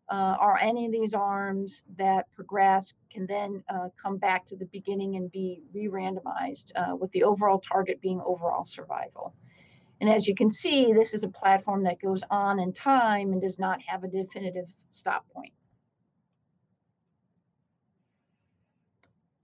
uh, 0.09 0.35
are 0.39 0.57
any 0.59 0.87
of 0.87 0.91
these 0.91 1.13
arms 1.13 1.83
that 1.97 2.25
progress 2.33 2.93
can 3.11 3.27
then 3.27 3.63
uh, 3.69 3.89
come 4.01 4.17
back 4.17 4.45
to 4.47 4.55
the 4.55 4.65
beginning 4.65 5.15
and 5.15 5.31
be 5.31 5.61
re-randomized 5.73 6.71
uh, 6.75 6.95
with 6.95 7.11
the 7.11 7.23
overall 7.23 7.59
target 7.59 8.01
being 8.01 8.19
overall 8.25 8.63
survival. 8.63 9.33
And 10.01 10.09
as 10.09 10.27
you 10.27 10.35
can 10.35 10.49
see, 10.49 10.93
this 10.93 11.13
is 11.13 11.23
a 11.23 11.27
platform 11.27 11.83
that 11.83 12.01
goes 12.01 12.23
on 12.29 12.59
in 12.59 12.71
time 12.71 13.33
and 13.33 13.41
does 13.41 13.59
not 13.59 13.81
have 13.81 14.03
a 14.03 14.07
definitive 14.07 14.67
stop 14.91 15.25
point. 15.33 15.53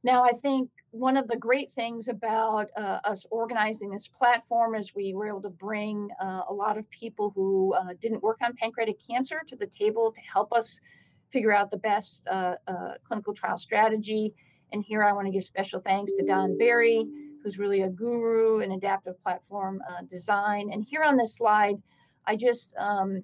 Now, 0.03 0.23
I 0.23 0.31
think 0.33 0.69
one 0.91 1.17
of 1.17 1.27
the 1.27 1.35
great 1.35 1.71
things 1.71 2.07
about 2.07 2.69
uh, 2.77 2.99
us 3.03 3.25
organizing 3.31 3.89
this 3.89 4.07
platform 4.07 4.75
is 4.75 4.95
we 4.95 5.13
were 5.13 5.27
able 5.27 5.41
to 5.41 5.49
bring 5.49 6.09
uh, 6.21 6.43
a 6.47 6.53
lot 6.53 6.77
of 6.77 6.89
people 6.89 7.33
who 7.35 7.73
uh, 7.73 7.93
didn't 7.99 8.23
work 8.23 8.37
on 8.41 8.55
pancreatic 8.55 8.97
cancer 9.05 9.41
to 9.47 9.55
the 9.55 9.67
table 9.67 10.11
to 10.11 10.21
help 10.21 10.53
us 10.53 10.79
figure 11.31 11.51
out 11.51 11.69
the 11.69 11.77
best 11.77 12.25
uh, 12.31 12.53
uh, 12.67 12.93
clinical 13.03 13.33
trial 13.33 13.57
strategy. 13.57 14.33
And 14.71 14.83
here 14.83 15.03
I 15.03 15.11
want 15.11 15.25
to 15.25 15.31
give 15.31 15.43
special 15.43 15.81
thanks 15.81 16.13
to 16.13 16.23
Don 16.23 16.57
Berry, 16.57 17.07
who's 17.45 17.59
really 17.59 17.83
a 17.83 17.89
guru 17.89 18.59
in 18.61 18.71
adaptive 18.71 19.21
platform 19.21 19.79
uh, 19.87 20.01
design. 20.09 20.71
And 20.73 20.83
here 20.83 21.03
on 21.03 21.15
this 21.15 21.35
slide, 21.35 21.75
I 22.25 22.35
just 22.35 22.73
um, 22.77 23.23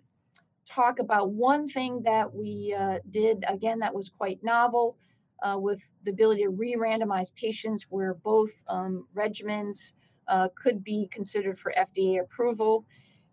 talk 0.70 1.00
about 1.00 1.32
one 1.32 1.68
thing 1.68 2.04
that 2.04 2.32
we 2.32 2.76
did, 3.10 3.44
again, 3.48 3.80
that 3.80 3.94
was 3.94 4.10
quite 4.10 4.44
novel 4.44 4.96
uh, 5.42 5.58
with 5.60 5.82
the 6.04 6.12
ability 6.12 6.44
to 6.44 6.50
re-randomize 6.50 7.34
patients 7.34 7.88
where 7.90 8.14
both 8.14 8.52
um, 8.68 9.08
regimens 9.16 9.94
uh, 10.28 10.50
could 10.56 10.84
be 10.84 11.10
considered 11.12 11.60
for 11.60 11.74
FDA 11.78 12.22
approval. 12.22 12.86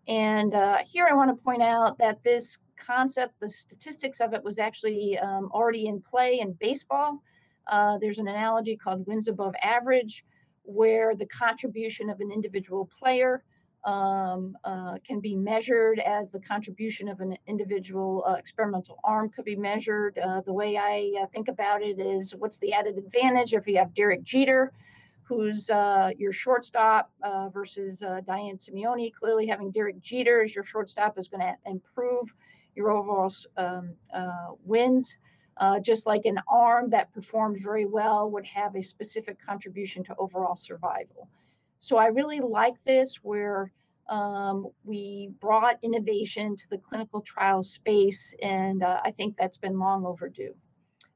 And 0.07 0.55
uh, 0.55 0.79
here 0.85 1.07
I 1.09 1.13
want 1.13 1.29
to 1.29 1.43
point 1.43 1.61
out 1.61 1.97
that 1.99 2.23
this 2.23 2.57
concept, 2.77 3.39
the 3.39 3.49
statistics 3.49 4.21
of 4.21 4.33
it 4.33 4.43
was 4.43 4.57
actually 4.57 5.17
um, 5.19 5.51
already 5.53 5.87
in 5.87 6.01
play 6.01 6.39
in 6.39 6.53
baseball. 6.53 7.21
Uh, 7.67 7.99
there's 7.99 8.17
an 8.17 8.27
analogy 8.27 8.75
called 8.75 9.05
wins 9.05 9.27
above 9.27 9.53
average, 9.61 10.25
where 10.69 11.15
the 11.15 11.25
contribution 11.25 12.09
of 12.09 12.19
an 12.19 12.31
individual 12.31 12.89
player 12.99 13.43
um, 13.85 14.57
uh, 14.63 14.97
can 15.05 15.19
be 15.19 15.35
measured 15.35 15.99
as 15.99 16.31
the 16.31 16.39
contribution 16.39 17.07
of 17.07 17.21
an 17.21 17.37
individual 17.47 18.23
uh, 18.27 18.33
experimental 18.33 18.99
arm 19.03 19.29
could 19.29 19.45
be 19.45 19.55
measured. 19.55 20.17
Uh, 20.17 20.41
the 20.41 20.53
way 20.53 20.77
I 20.77 21.13
uh, 21.21 21.25
think 21.27 21.47
about 21.47 21.81
it 21.81 21.99
is 21.99 22.35
what's 22.35 22.57
the 22.57 22.73
added 22.73 22.97
advantage 22.97 23.53
if 23.53 23.67
you 23.67 23.77
have 23.77 23.93
Derek 23.93 24.23
Jeter, 24.23 24.73
who's 25.23 25.69
uh, 25.69 26.11
your 26.17 26.33
shortstop, 26.33 27.11
uh, 27.23 27.49
versus 27.49 27.99
Diane 27.99 28.57
Simeone. 28.57 29.13
Clearly, 29.13 29.47
having 29.47 29.71
Derek 29.71 30.01
Jeter 30.01 30.43
as 30.43 30.53
your 30.53 30.65
shortstop 30.65 31.17
is 31.17 31.27
going 31.27 31.41
to 31.41 31.55
improve 31.65 32.33
your 32.75 32.91
overall 32.91 33.31
um, 33.57 33.93
wins. 34.65 35.17
Just 35.81 36.05
like 36.05 36.25
an 36.25 36.39
arm 36.47 36.89
that 36.89 37.11
performed 37.13 37.61
very 37.61 37.85
well 37.85 38.29
would 38.31 38.45
have 38.45 38.75
a 38.75 38.81
specific 38.81 39.37
contribution 39.45 40.03
to 40.03 40.15
overall 40.17 40.55
survival. 40.55 41.27
So 41.79 41.97
I 41.97 42.07
really 42.07 42.39
like 42.39 42.81
this 42.83 43.15
where 43.23 43.71
um, 44.09 44.67
we 44.83 45.29
brought 45.39 45.77
innovation 45.83 46.55
to 46.55 46.69
the 46.69 46.77
clinical 46.77 47.21
trial 47.21 47.61
space, 47.63 48.33
and 48.41 48.83
uh, 48.83 48.99
I 49.03 49.11
think 49.11 49.37
that's 49.37 49.57
been 49.57 49.77
long 49.77 50.05
overdue. 50.05 50.55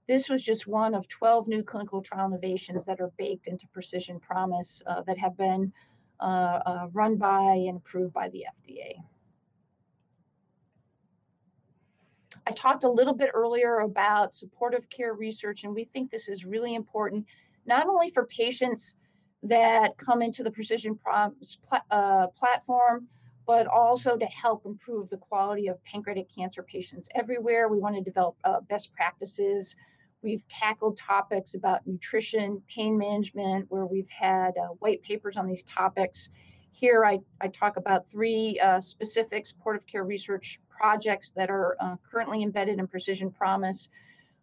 This 0.07 0.29
was 0.29 0.43
just 0.43 0.67
one 0.67 0.93
of 0.93 1.07
12 1.07 1.47
new 1.47 1.63
clinical 1.63 2.01
trial 2.01 2.27
innovations 2.27 2.85
that 2.85 2.99
are 2.99 3.11
baked 3.17 3.47
into 3.47 3.67
Precision 3.67 4.19
Promise 4.19 4.83
uh, 4.85 5.01
that 5.03 5.17
have 5.17 5.37
been 5.37 5.71
uh, 6.19 6.59
uh 6.65 6.87
run 6.93 7.17
by 7.17 7.53
and 7.67 7.77
approved 7.77 8.13
by 8.13 8.29
the 8.29 8.45
FDA. 8.55 8.95
I 12.45 12.51
talked 12.51 12.83
a 12.83 12.89
little 12.89 13.13
bit 13.13 13.29
earlier 13.33 13.79
about 13.79 14.35
supportive 14.35 14.89
care 14.89 15.13
research, 15.13 15.63
and 15.63 15.73
we 15.73 15.85
think 15.85 16.11
this 16.11 16.27
is 16.27 16.45
really 16.45 16.75
important, 16.75 17.25
not 17.65 17.87
only 17.87 18.09
for 18.09 18.25
patients 18.25 18.95
that 19.43 19.97
come 19.97 20.21
into 20.21 20.43
the 20.43 20.51
Precision 20.51 20.95
Promise 20.95 21.57
uh, 21.91 22.27
platform, 22.27 23.07
but 23.45 23.67
also 23.67 24.17
to 24.17 24.25
help 24.25 24.65
improve 24.65 25.09
the 25.09 25.17
quality 25.17 25.67
of 25.67 25.83
pancreatic 25.83 26.27
cancer 26.33 26.63
patients 26.63 27.09
everywhere. 27.13 27.67
We 27.67 27.79
want 27.79 27.95
to 27.95 28.01
develop 28.01 28.35
uh, 28.43 28.61
best 28.61 28.93
practices. 28.93 29.75
We've 30.21 30.47
tackled 30.47 30.97
topics 30.97 31.53
about 31.53 31.85
nutrition, 31.85 32.61
pain 32.73 32.97
management, 32.97 33.65
where 33.69 33.85
we've 33.85 34.09
had 34.09 34.51
uh, 34.57 34.67
white 34.79 35.01
papers 35.01 35.35
on 35.35 35.45
these 35.45 35.63
topics. 35.63 36.29
Here, 36.71 37.03
I, 37.05 37.19
I 37.41 37.49
talk 37.49 37.75
about 37.75 38.09
three 38.09 38.59
uh, 38.63 38.79
specific 38.79 39.45
supportive 39.45 39.85
care 39.85 40.05
research 40.05 40.61
projects 40.83 41.31
that 41.31 41.49
are 41.49 41.77
uh, 41.79 41.95
currently 42.11 42.43
embedded 42.43 42.77
in 42.77 42.85
Precision 42.85 43.31
Promise. 43.31 43.87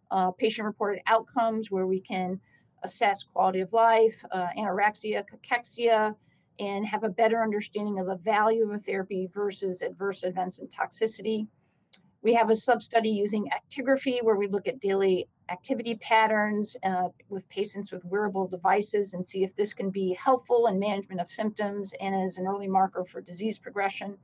Uh, 0.09 0.31
patient 0.31 0.65
reported 0.65 0.99
outcomes, 1.05 1.69
where 1.69 1.85
we 1.85 1.99
can 1.99 2.39
assess 2.81 3.21
quality 3.21 3.59
of 3.59 3.71
life, 3.73 4.25
uh, 4.31 4.47
anorexia, 4.57 5.23
cachexia, 5.29 6.15
and 6.59 6.83
have 6.83 7.03
a 7.03 7.09
better 7.09 7.43
understanding 7.43 7.99
of 7.99 8.07
the 8.07 8.15
value 8.15 8.63
of 8.63 8.71
a 8.71 8.79
therapy 8.79 9.29
versus 9.31 9.83
adverse 9.83 10.23
events 10.23 10.57
and 10.57 10.67
toxicity. 10.71 11.45
We 12.23 12.33
have 12.33 12.49
a 12.49 12.55
sub-study 12.55 13.09
using 13.09 13.47
actigraphy 13.57 14.23
where 14.23 14.35
we 14.35 14.47
look 14.47 14.67
at 14.67 14.79
daily 14.79 15.27
activity 15.49 15.93
patterns 16.01 16.75
uh, 16.83 17.09
with 17.29 17.47
patients 17.49 17.91
with 17.91 18.03
wearable 18.03 18.47
devices 18.47 19.13
and 19.13 19.23
see 19.23 19.43
if 19.43 19.55
this 19.55 19.75
can 19.75 19.91
be 19.91 20.13
helpful 20.15 20.65
in 20.65 20.79
management 20.79 21.21
of 21.21 21.29
symptoms 21.29 21.93
and 22.01 22.15
as 22.15 22.39
an 22.39 22.47
early 22.47 22.67
marker 22.67 23.05
for 23.05 23.21
disease 23.21 23.59
progression. 23.59 24.17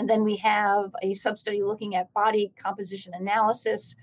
And 0.00 0.08
then 0.08 0.24
we 0.24 0.36
have 0.36 0.94
a 1.02 1.12
sub-study 1.12 1.62
looking 1.62 1.94
at 1.94 2.10
body 2.14 2.54
composition 2.56 3.12
analysis 3.12 3.94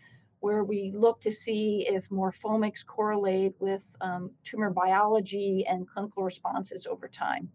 where 0.41 0.63
we 0.63 0.91
look 0.93 1.19
to 1.21 1.31
see 1.31 1.87
if 1.89 2.07
morphomics 2.09 2.85
correlate 2.85 3.55
with 3.59 3.83
um, 3.99 4.29
tumor 4.43 4.69
biology 4.69 5.65
and 5.67 5.89
clinical 5.89 6.21
responses 6.21 6.85
over 6.85 7.07
time. 7.07 7.49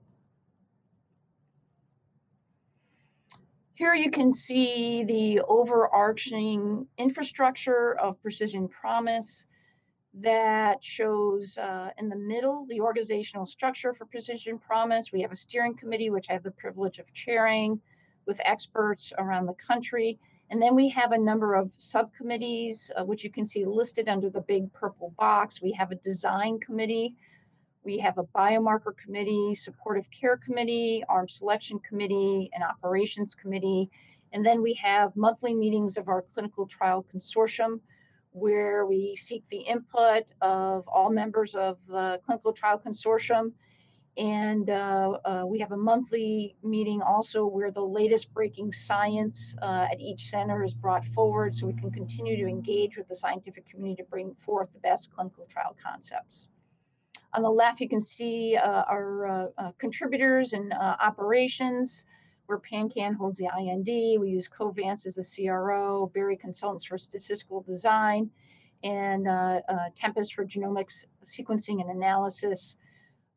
Here 3.75 3.95
you 3.95 4.11
can 4.11 4.33
see 4.33 5.05
the 5.05 5.43
overarching 5.43 6.89
infrastructure 6.99 7.97
of 7.97 8.21
Precision 8.23 8.67
Promise 8.67 9.45
that 10.15 10.83
shows 10.83 11.57
uh, 11.59 11.91
in 11.97 12.09
the 12.09 12.17
middle 12.17 12.67
the 12.69 12.81
organizational 12.81 13.47
structure 13.47 13.95
for 13.95 14.05
Precision 14.05 14.59
Promise. 14.59 15.13
We 15.13 15.23
have 15.23 15.31
a 15.31 15.37
steering 15.37 15.77
committee, 15.77 16.11
which 16.11 16.29
I 16.29 16.33
have 16.33 16.43
the 16.43 16.51
privilege 16.51 16.99
of 16.99 17.07
chairing 17.13 17.81
with 18.27 18.41
experts 18.45 19.13
around 19.19 19.47
the 19.47 19.55
country. 19.55 20.19
And 20.51 20.61
then 20.61 20.75
we 20.75 20.89
have 20.91 21.13
a 21.13 21.19
number 21.19 21.55
of 21.55 21.73
subcommittees, 21.79 22.91
uh, 22.97 23.05
which 23.05 23.25
you 23.25 23.31
can 23.31 23.47
see 23.47 23.65
listed 23.65 24.09
under 24.09 24.29
the 24.29 24.43
big 24.43 24.73
purple 24.73 25.15
box. 25.19 25.63
We 25.63 25.73
have 25.73 25.93
a 25.93 25.97
design 25.97 26.61
committee. 26.61 27.15
We 27.85 27.99
have 27.99 28.19
a 28.19 28.25
biomarker 28.25 28.97
committee, 28.97 29.55
supportive 29.55 30.09
care 30.11 30.37
committee, 30.37 31.03
arm 31.09 31.29
selection 31.29 31.81
committee, 31.81 32.51
and 32.53 32.63
operations 32.63 33.35
committee. 33.35 33.91
And 34.33 34.45
then 34.45 34.63
we 34.63 34.75
have 34.75 35.17
monthly 35.17 35.55
meetings 35.55 35.97
of 35.97 36.09
our 36.09 36.23
clinical 36.35 36.67
trial 36.67 37.05
consortium, 37.15 37.81
where 38.33 38.87
we 38.87 39.17
seek 39.17 39.43
the 39.49 39.59
input 39.59 40.33
of 40.41 40.87
all 40.87 41.11
members 41.11 41.55
of 41.55 41.79
the 41.89 42.21
clinical 42.25 42.53
trial 42.53 42.79
consortium 42.79 43.53
and 44.18 44.68
uh, 44.68 45.18
uh, 45.25 45.44
we 45.46 45.59
have 45.59 45.72
a 45.72 45.77
monthly 45.77 46.55
meeting 46.62 47.01
also 47.01 47.46
where 47.46 47.70
the 47.70 47.81
latest 47.81 48.33
breaking 48.35 48.70
science 48.70 49.57
uh, 49.62 49.88
at 49.90 49.98
each 50.01 50.29
center 50.29 50.62
is 50.62 50.75
brought 50.75 51.05
forward 51.07 51.55
so 51.55 51.66
we 51.66 51.72
can 51.72 51.90
continue 51.90 52.37
to 52.37 52.46
engage 52.46 52.98
with 52.98 53.09
the 53.09 53.16
scientific 53.16 53.66
community 53.66 54.03
to 54.03 54.09
bring 54.11 54.35
forth 54.44 54.68
the 54.75 54.81
best 54.81 55.14
clinical 55.14 55.46
trial 55.46 55.75
concepts. 55.83 56.46
On 57.33 57.40
the 57.40 57.48
left, 57.48 57.81
you 57.81 57.88
can 57.88 58.03
see 58.03 58.57
uh, 58.57 58.83
our 58.83 59.27
uh, 59.27 59.46
uh, 59.57 59.72
contributors 59.79 60.53
and 60.53 60.75
operations 60.75 62.05
where 62.44 62.59
PanCan 62.59 63.16
holds 63.16 63.38
the 63.38 63.48
IND. 63.59 64.20
We 64.20 64.29
use 64.29 64.46
Covance 64.46 65.07
as 65.07 65.14
the 65.14 65.46
CRO, 65.46 66.11
Berry 66.12 66.37
Consultants 66.37 66.85
for 66.85 66.98
statistical 66.98 67.62
design, 67.62 68.31
and 68.85 69.25
Tempus 69.94 70.31
for 70.31 70.44
genomics 70.44 71.07
sequencing 71.25 71.81
and 71.81 71.88
analysis. 71.88 72.77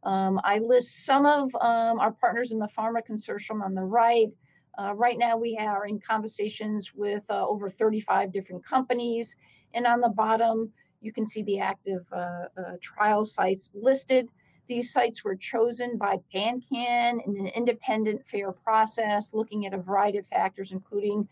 Um, 0.05 0.39
I 0.43 0.59
list 0.59 1.05
some 1.05 1.25
of 1.25 1.53
um, 1.55 1.99
our 1.99 2.11
partners 2.11 2.51
in 2.51 2.59
the 2.59 2.67
Pharma 2.67 2.99
Consortium 3.07 3.63
on 3.63 3.73
the 3.73 3.83
right. 3.83 4.29
Uh, 4.77 4.93
right 4.93 5.17
now, 5.17 5.35
we 5.35 5.57
are 5.57 5.87
in 5.87 5.99
conversations 5.99 6.93
with 6.93 7.23
uh, 7.29 7.45
over 7.47 7.69
35 7.69 8.31
different 8.31 8.63
companies. 8.63 9.35
And 9.73 9.87
on 9.87 10.01
the 10.01 10.09
bottom, 10.09 10.71
you 11.01 11.11
can 11.11 11.25
see 11.25 11.43
the 11.43 11.59
active 11.59 12.05
uh, 12.11 12.45
uh 12.57 12.77
trial 12.81 13.23
sites 13.23 13.69
listed. 13.73 14.27
These 14.67 14.91
sites 14.91 15.23
were 15.23 15.35
chosen 15.35 15.97
by 15.97 16.17
PanCan 16.33 17.25
in 17.25 17.37
an 17.37 17.47
independent, 17.55 18.25
fair 18.25 18.51
process, 18.51 19.33
looking 19.33 19.65
at 19.65 19.73
a 19.73 19.77
variety 19.77 20.17
of 20.17 20.27
factors, 20.27 20.71
including 20.71 21.27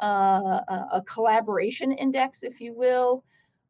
uh, 0.00 0.60
a 0.92 1.02
collaboration 1.06 1.92
index, 1.92 2.42
if 2.42 2.60
you 2.60 2.74
will, 2.74 3.22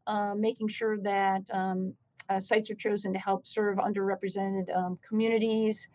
uh, 0.07 0.35
making 0.35 0.69
sure 0.69 0.97
that 0.99 1.43
um, 1.53 1.93
uh, 2.33 2.41
sites 2.41 2.71
are 2.71 2.75
chosen 2.75 3.13
to 3.13 3.19
help 3.19 3.47
serve 3.47 3.79
underrepresented 3.79 4.75
um, 4.75 4.99
communities. 5.07 5.89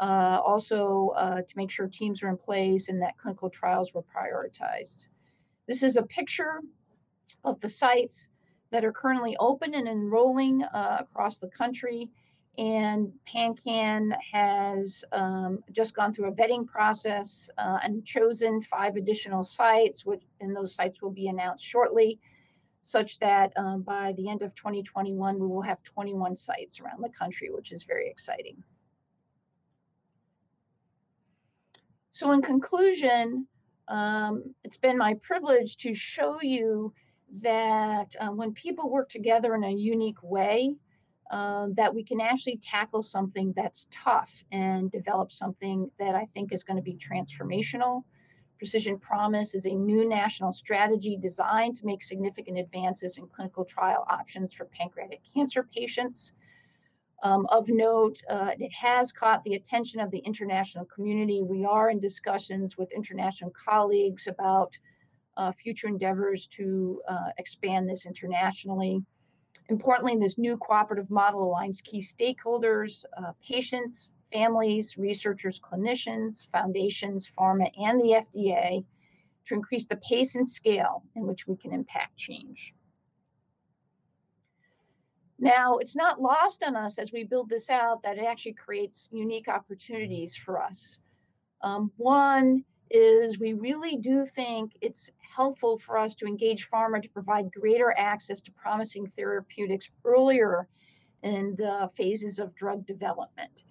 Uh, 0.00 0.40
also, 0.44 1.12
uh, 1.16 1.36
to 1.36 1.56
make 1.56 1.70
sure 1.70 1.86
teams 1.86 2.22
are 2.22 2.28
in 2.28 2.36
place 2.36 2.88
and 2.88 3.00
that 3.00 3.16
clinical 3.18 3.48
trials 3.48 3.94
were 3.94 4.02
prioritized. 4.02 5.06
This 5.68 5.82
is 5.82 5.96
a 5.96 6.02
picture 6.02 6.60
of 7.44 7.60
the 7.60 7.68
sites 7.68 8.28
that 8.70 8.84
are 8.84 8.92
currently 8.92 9.36
open 9.38 9.74
and 9.74 9.86
enrolling 9.86 10.64
uh, 10.64 10.96
across 11.00 11.38
the 11.38 11.48
country. 11.48 12.10
And 12.58 13.12
PanCan 13.32 14.12
has 14.32 15.04
um, 15.12 15.62
just 15.72 15.94
gone 15.94 16.12
through 16.12 16.28
a 16.28 16.32
vetting 16.32 16.66
process 16.66 17.48
uh, 17.58 17.78
and 17.82 18.04
chosen 18.04 18.62
five 18.62 18.96
additional 18.96 19.42
sites, 19.42 20.04
which, 20.04 20.22
and 20.40 20.54
those 20.54 20.74
sites 20.74 21.02
will 21.02 21.10
be 21.10 21.28
announced 21.28 21.64
shortly, 21.64 22.18
such 22.84 23.18
that 23.18 23.52
um, 23.56 23.82
by 23.82 24.12
the 24.16 24.28
end 24.28 24.42
of 24.42 24.54
2021, 24.54 25.38
we 25.38 25.46
will 25.46 25.62
have 25.62 25.82
21 25.82 26.36
sites 26.36 26.80
around 26.80 27.02
the 27.02 27.08
country, 27.08 27.50
which 27.50 27.72
is 27.72 27.82
very 27.82 28.08
exciting. 28.08 28.62
So, 32.12 32.30
in 32.30 32.42
conclusion, 32.42 33.48
um, 33.88 34.54
it's 34.62 34.76
been 34.76 34.96
my 34.96 35.14
privilege 35.22 35.78
to 35.78 35.94
show 35.94 36.40
you 36.40 36.92
that 37.42 38.14
uh, 38.20 38.28
when 38.28 38.52
people 38.52 38.90
work 38.90 39.08
together 39.08 39.54
in 39.54 39.64
a 39.64 39.72
unique 39.72 40.22
way, 40.22 40.76
uh, 41.30 41.68
that 41.74 41.92
we 41.92 42.04
can 42.04 42.20
actually 42.20 42.58
tackle 42.58 43.02
something 43.02 43.52
that's 43.56 43.86
tough 43.90 44.32
and 44.52 44.92
develop 44.92 45.32
something 45.32 45.90
that 45.98 46.14
I 46.14 46.26
think 46.26 46.52
is 46.52 46.62
going 46.62 46.76
to 46.76 46.82
be 46.82 46.96
transformational. 46.96 48.04
Precision 48.64 48.98
Promise 48.98 49.54
is 49.54 49.66
a 49.66 49.74
new 49.74 50.08
national 50.08 50.54
strategy 50.54 51.18
designed 51.18 51.76
to 51.76 51.84
make 51.84 52.02
significant 52.02 52.56
advances 52.56 53.18
in 53.18 53.26
clinical 53.26 53.62
trial 53.62 54.06
options 54.08 54.54
for 54.54 54.64
pancreatic 54.64 55.20
cancer 55.34 55.68
patients. 55.76 56.32
Um, 57.22 57.44
of 57.50 57.68
note, 57.68 58.22
uh, 58.30 58.52
it 58.58 58.72
has 58.72 59.12
caught 59.12 59.44
the 59.44 59.56
attention 59.56 60.00
of 60.00 60.10
the 60.10 60.20
international 60.20 60.86
community. 60.86 61.42
We 61.42 61.66
are 61.66 61.90
in 61.90 62.00
discussions 62.00 62.78
with 62.78 62.90
international 62.90 63.50
colleagues 63.50 64.28
about 64.28 64.78
uh, 65.36 65.52
future 65.52 65.88
endeavors 65.88 66.46
to 66.56 67.02
uh, 67.06 67.32
expand 67.36 67.86
this 67.86 68.06
internationally. 68.06 69.04
Importantly, 69.68 70.16
this 70.16 70.38
new 70.38 70.56
cooperative 70.56 71.10
model 71.10 71.46
aligns 71.50 71.84
key 71.84 72.00
stakeholders, 72.00 73.04
uh, 73.18 73.32
patients, 73.46 74.12
families, 74.34 74.98
researchers, 74.98 75.60
clinicians, 75.60 76.48
foundations, 76.50 77.30
pharma, 77.38 77.70
and 77.80 78.00
the 78.00 78.24
FDA 78.24 78.84
to 79.46 79.54
increase 79.54 79.86
the 79.86 79.96
pace 79.96 80.34
and 80.34 80.46
scale 80.46 81.04
in 81.14 81.26
which 81.26 81.46
we 81.46 81.56
can 81.56 81.72
impact 81.72 82.16
change. 82.16 82.74
Now, 85.38 85.78
it's 85.78 85.94
not 85.94 86.20
lost 86.20 86.62
on 86.64 86.74
us 86.74 86.98
as 86.98 87.12
we 87.12 87.24
build 87.24 87.48
this 87.48 87.70
out 87.70 88.02
that 88.02 88.18
it 88.18 88.24
actually 88.24 88.54
creates 88.54 89.08
unique 89.12 89.48
opportunities 89.48 90.36
for 90.36 90.60
us. 90.60 90.98
Um, 91.62 91.92
one 91.96 92.64
is 92.90 93.38
we 93.38 93.52
really 93.52 93.96
do 93.96 94.24
think 94.26 94.72
it's 94.80 95.10
helpful 95.36 95.78
for 95.78 95.96
us 95.96 96.14
to 96.16 96.26
engage 96.26 96.70
pharma 96.70 97.02
to 97.02 97.08
provide 97.08 97.52
greater 97.52 97.94
access 97.96 98.40
to 98.42 98.52
promising 98.52 99.06
therapeutics 99.06 99.90
earlier 100.04 100.68
in 101.22 101.54
the 101.56 101.90
phases 101.96 102.38
of 102.38 102.54
drug 102.54 102.86
development. 102.86 103.64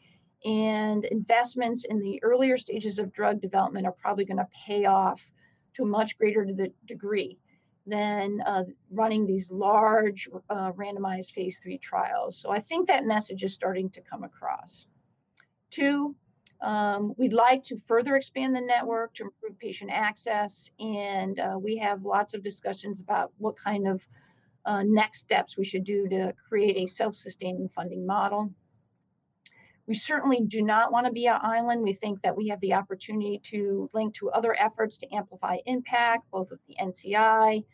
And 0.46 1.06
investments 1.06 1.86
in 1.86 2.00
the 2.00 2.22
earlier 2.24 2.58
stages 2.58 3.00
of 3.00 3.14
drug 3.14 3.42
development 3.42 3.86
are 3.86 3.94
probably 3.94 4.26
going 4.26 4.38
to 4.38 4.48
pay 4.66 4.86
off 4.86 5.26
to 5.76 5.84
a 5.84 5.88
much 5.88 6.18
greater 6.18 6.46
degree 6.86 7.40
than 7.86 8.42
uh, 8.46 8.64
running 8.92 9.26
these 9.26 9.52
large 9.52 10.30
uh, 10.50 10.72
randomized 10.74 11.34
phase 11.34 11.60
three 11.60 11.78
trials. 11.78 12.38
So 12.38 12.50
I 12.50 12.60
think 12.60 12.88
that 12.88 13.06
message 13.06 13.44
is 13.44 13.54
starting 13.54 13.90
to 13.92 14.02
come 14.02 14.24
across. 14.24 14.86
Two, 15.70 16.16
um, 16.62 17.14
we'd 17.18 17.34
like 17.34 17.64
to 17.64 17.78
further 17.88 18.16
expand 18.16 18.56
the 18.56 18.62
network 18.62 19.14
to 19.16 19.24
improve 19.24 19.60
patient 19.60 19.92
access, 19.92 20.70
and 20.80 21.38
uh, 21.40 21.58
we 21.60 21.78
have 21.78 22.06
lots 22.06 22.34
of 22.34 22.44
discussions 22.44 23.02
about 23.02 23.34
what 23.38 23.58
kind 23.58 23.88
of 23.88 24.08
uh, 24.66 24.84
next 24.84 25.20
steps 25.20 25.58
we 25.58 25.66
should 25.66 25.84
do 25.84 26.08
to 26.08 26.34
create 26.48 26.78
a 26.78 26.86
self 26.86 27.16
sustaining 27.16 27.68
funding 27.68 28.06
model. 28.06 28.50
We 29.86 29.96
certainly 29.96 30.40
do 30.40 30.62
not 30.62 30.94
want 30.94 31.08
to 31.08 31.12
be 31.12 31.26
an 31.28 31.40
island. 31.42 31.84
We 31.84 31.94
think 31.94 32.22
that 32.22 32.38
we 32.38 32.48
have 32.48 32.62
the 32.62 32.74
opportunity 32.74 33.42
to 33.46 33.90
link 33.94 34.16
to 34.16 34.32
other 34.32 34.58
efforts 34.58 34.98
to 35.00 35.14
amplify 35.14 35.58
impact, 35.66 36.32
both 36.32 36.52
of 36.52 36.60
the 36.68 36.76
NCI, 36.80 37.66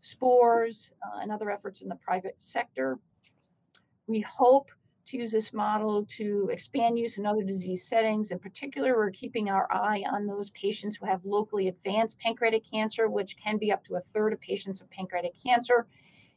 SPORES, 0.00 0.92
uh, 1.02 1.20
and 1.20 1.30
other 1.30 1.50
efforts 1.50 1.80
in 1.80 1.88
the 1.88 1.94
private 1.94 2.34
sector. 2.38 2.98
We 4.08 4.20
hope 4.20 4.70
to 5.06 5.16
use 5.16 5.30
this 5.30 5.52
model 5.52 6.04
to 6.16 6.48
expand 6.52 6.98
use 6.98 7.18
in 7.18 7.26
other 7.26 7.44
disease 7.44 7.86
settings. 7.86 8.32
In 8.32 8.40
particular, 8.40 8.96
we're 8.96 9.12
keeping 9.12 9.48
our 9.48 9.72
eye 9.72 10.02
on 10.10 10.26
those 10.26 10.50
patients 10.50 10.96
who 10.96 11.06
have 11.06 11.24
locally 11.24 11.68
advanced 11.68 12.18
pancreatic 12.18 12.64
cancer, 12.68 13.08
which 13.08 13.36
can 13.36 13.56
be 13.58 13.70
up 13.70 13.84
to 13.84 13.96
a 13.96 14.00
third 14.12 14.32
of 14.32 14.40
patients 14.40 14.80
with 14.80 14.90
pancreatic 14.90 15.34
cancer, 15.40 15.86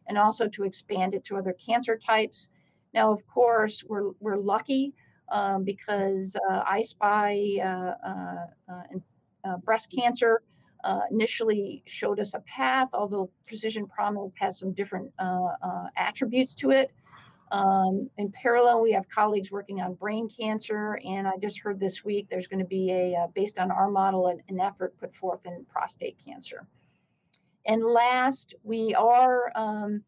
and 0.07 0.19
also 0.19 0.47
to 0.49 0.63
expand 0.65 1.15
it 1.15 1.23
to 1.25 1.37
other 1.37 1.53
cancer 1.53 1.97
types. 1.97 2.47
Now, 2.93 3.11
of 3.11 3.25
course, 3.25 3.83
we're, 3.83 4.11
we're 4.19 4.37
lucky 4.37 4.93
um, 5.29 5.63
because 5.63 6.35
uh, 6.49 6.63
I-SPY 6.67 7.59
uh, 7.61 8.07
uh, 8.07 8.45
and 8.91 9.01
uh, 9.43 9.57
breast 9.57 9.93
cancer 9.95 10.41
uh, 10.83 11.01
initially 11.11 11.83
showed 11.85 12.19
us 12.19 12.33
a 12.33 12.39
path, 12.41 12.89
although 12.93 13.29
Precision 13.47 13.87
Promise 13.87 14.35
has 14.39 14.59
some 14.59 14.71
different 14.73 15.11
uh, 15.19 15.87
attributes 15.97 16.53
to 16.55 16.71
it. 16.71 16.91
Um, 17.51 18.09
in 18.17 18.31
parallel, 18.31 18.81
we 18.81 18.91
have 18.93 19.07
colleagues 19.07 19.51
working 19.51 19.81
on 19.81 19.93
brain 19.93 20.27
cancer, 20.29 20.99
and 21.05 21.27
I 21.27 21.37
just 21.39 21.59
heard 21.59 21.79
this 21.79 22.03
week 22.03 22.27
there's 22.29 22.47
going 22.47 22.59
to 22.59 22.65
be 22.65 22.91
a, 22.91 23.15
uh, 23.15 23.27
based 23.35 23.59
on 23.59 23.71
our 23.71 23.89
model, 23.89 24.27
an, 24.27 24.41
an, 24.49 24.59
effort 24.59 24.97
put 24.99 25.15
forth 25.15 25.45
in 25.45 25.63
prostate 25.65 26.17
cancer. 26.25 26.65
And 27.67 27.83
last, 27.83 28.55
we 28.63 28.95
are 28.95 29.51
um, 29.55 30.03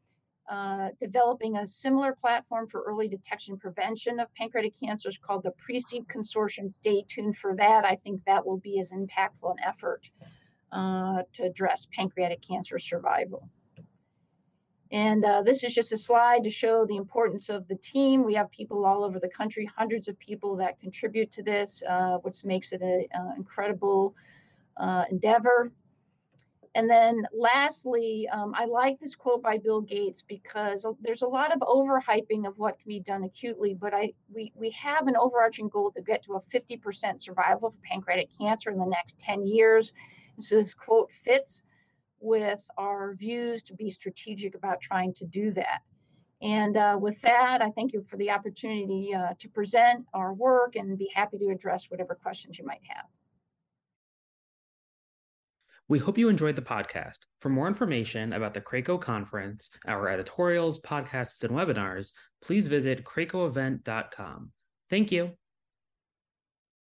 uh, 0.49 0.89
developing 1.01 1.57
a 1.57 1.67
similar 1.67 2.15
platform 2.15 2.67
for 2.67 2.81
early 2.83 3.09
detection 3.09 3.57
prevention 3.57 4.19
of 4.19 4.33
pancreatic 4.35 4.73
cancers 4.79 5.17
called 5.17 5.43
the 5.43 5.51
PRECEDE 5.51 6.07
Consortium. 6.07 6.73
Stay 6.73 7.03
tuned 7.07 7.37
for 7.37 7.55
that. 7.55 7.83
I 7.83 7.95
think 7.95 8.23
that 8.23 8.45
will 8.45 8.57
be 8.57 8.79
as 8.79 8.91
impactful 8.91 9.51
an 9.51 9.57
effort 9.65 10.09
uh, 10.71 11.23
to 11.33 11.43
address 11.43 11.87
pancreatic 11.93 12.41
cancer 12.41 12.79
survival. 12.79 13.49
And 14.89 15.25
uh, 15.25 15.41
this 15.41 15.65
is 15.65 15.75
just 15.75 15.91
a 15.91 15.97
slide 15.97 16.45
to 16.45 16.49
show 16.49 16.85
the 16.85 16.95
importance 16.95 17.49
of 17.49 17.67
the 17.67 17.75
team. 17.75 18.23
We 18.23 18.35
have 18.35 18.49
people 18.49 18.85
all 18.85 19.03
over 19.03 19.19
the 19.19 19.27
country, 19.27 19.69
hundreds 19.75 20.07
of 20.07 20.17
people 20.17 20.55
that 20.57 20.79
contribute 20.79 21.29
to 21.33 21.43
this, 21.43 21.83
uh, 21.89 22.19
which 22.19 22.45
makes 22.45 22.71
it 22.71 22.81
an 22.81 23.05
uh, 23.13 23.33
incredible 23.35 24.15
endeavor. 25.11 25.69
And 26.77 26.87
then 26.87 27.25
lastly, 27.33 28.29
um, 28.31 28.53
I 28.55 28.65
like 28.65 28.99
this 28.99 29.15
quote 29.15 29.41
by 29.41 29.57
Bill 29.57 29.81
Gates 29.81 30.21
because 30.21 30.85
there's 31.01 31.23
a 31.23 31.27
lot 31.27 31.51
of 31.51 31.59
overhyping 31.61 32.47
of 32.47 32.59
what 32.59 32.77
can 32.77 32.87
be 32.87 32.99
done 32.99 33.23
acutely, 33.23 33.73
but 33.73 33.95
I 33.95 34.13
we, 34.31 34.53
we 34.55 34.69
have 34.69 35.07
an 35.07 35.15
overarching 35.17 35.69
goal 35.69 35.91
to 35.93 36.03
get 36.03 36.23
to 36.25 36.35
a 36.35 36.39
50% 36.39 37.19
survival 37.19 37.71
for 37.71 37.77
pancreatic 37.83 38.29
cancer 38.39 38.69
in 38.69 38.77
the 38.77 38.85
next 38.85 39.19
10 39.21 39.47
years. 39.47 39.91
so 40.37 40.57
this 40.57 40.75
quote 40.75 41.09
fits 41.23 41.63
with 42.19 42.63
our 42.77 43.15
views 43.15 43.63
to 43.63 43.73
be 43.73 43.89
strategic 43.89 44.53
about 44.53 44.79
trying 44.79 45.15
to 45.15 45.25
do 45.25 45.49
that. 45.53 45.79
And 46.43 46.77
uh, 46.77 46.99
with 47.01 47.19
that, 47.21 47.63
I 47.63 47.71
thank 47.71 47.93
you 47.93 48.03
for 48.03 48.17
the 48.17 48.29
opportunity 48.29 49.15
uh, 49.15 49.29
to 49.39 49.49
present 49.49 50.05
our 50.13 50.31
work 50.31 50.75
and 50.75 50.95
be 50.95 51.09
happy 51.11 51.39
to 51.39 51.49
address 51.49 51.89
whatever 51.89 52.13
questions 52.13 52.59
you 52.59 52.65
might 52.67 52.83
have. 52.87 53.05
We 55.89 55.99
hope 55.99 56.17
you 56.17 56.27
enjoyed 56.27 56.57
the 56.57 56.61
podcast. 56.61 57.19
For 57.39 57.49
more 57.49 57.67
information 57.67 58.33
about 58.33 58.53
the 58.53 58.61
CRAACO 58.61 58.99
conference, 58.99 59.69
our 59.87 60.09
editorials, 60.09 60.81
podcasts, 60.81 61.43
and 61.43 61.53
webinars, 61.53 62.11
please 62.41 62.67
visit 62.67 63.05
cracoevent.com. 63.05 64.51
Thank 64.89 65.11
you. 65.11 65.31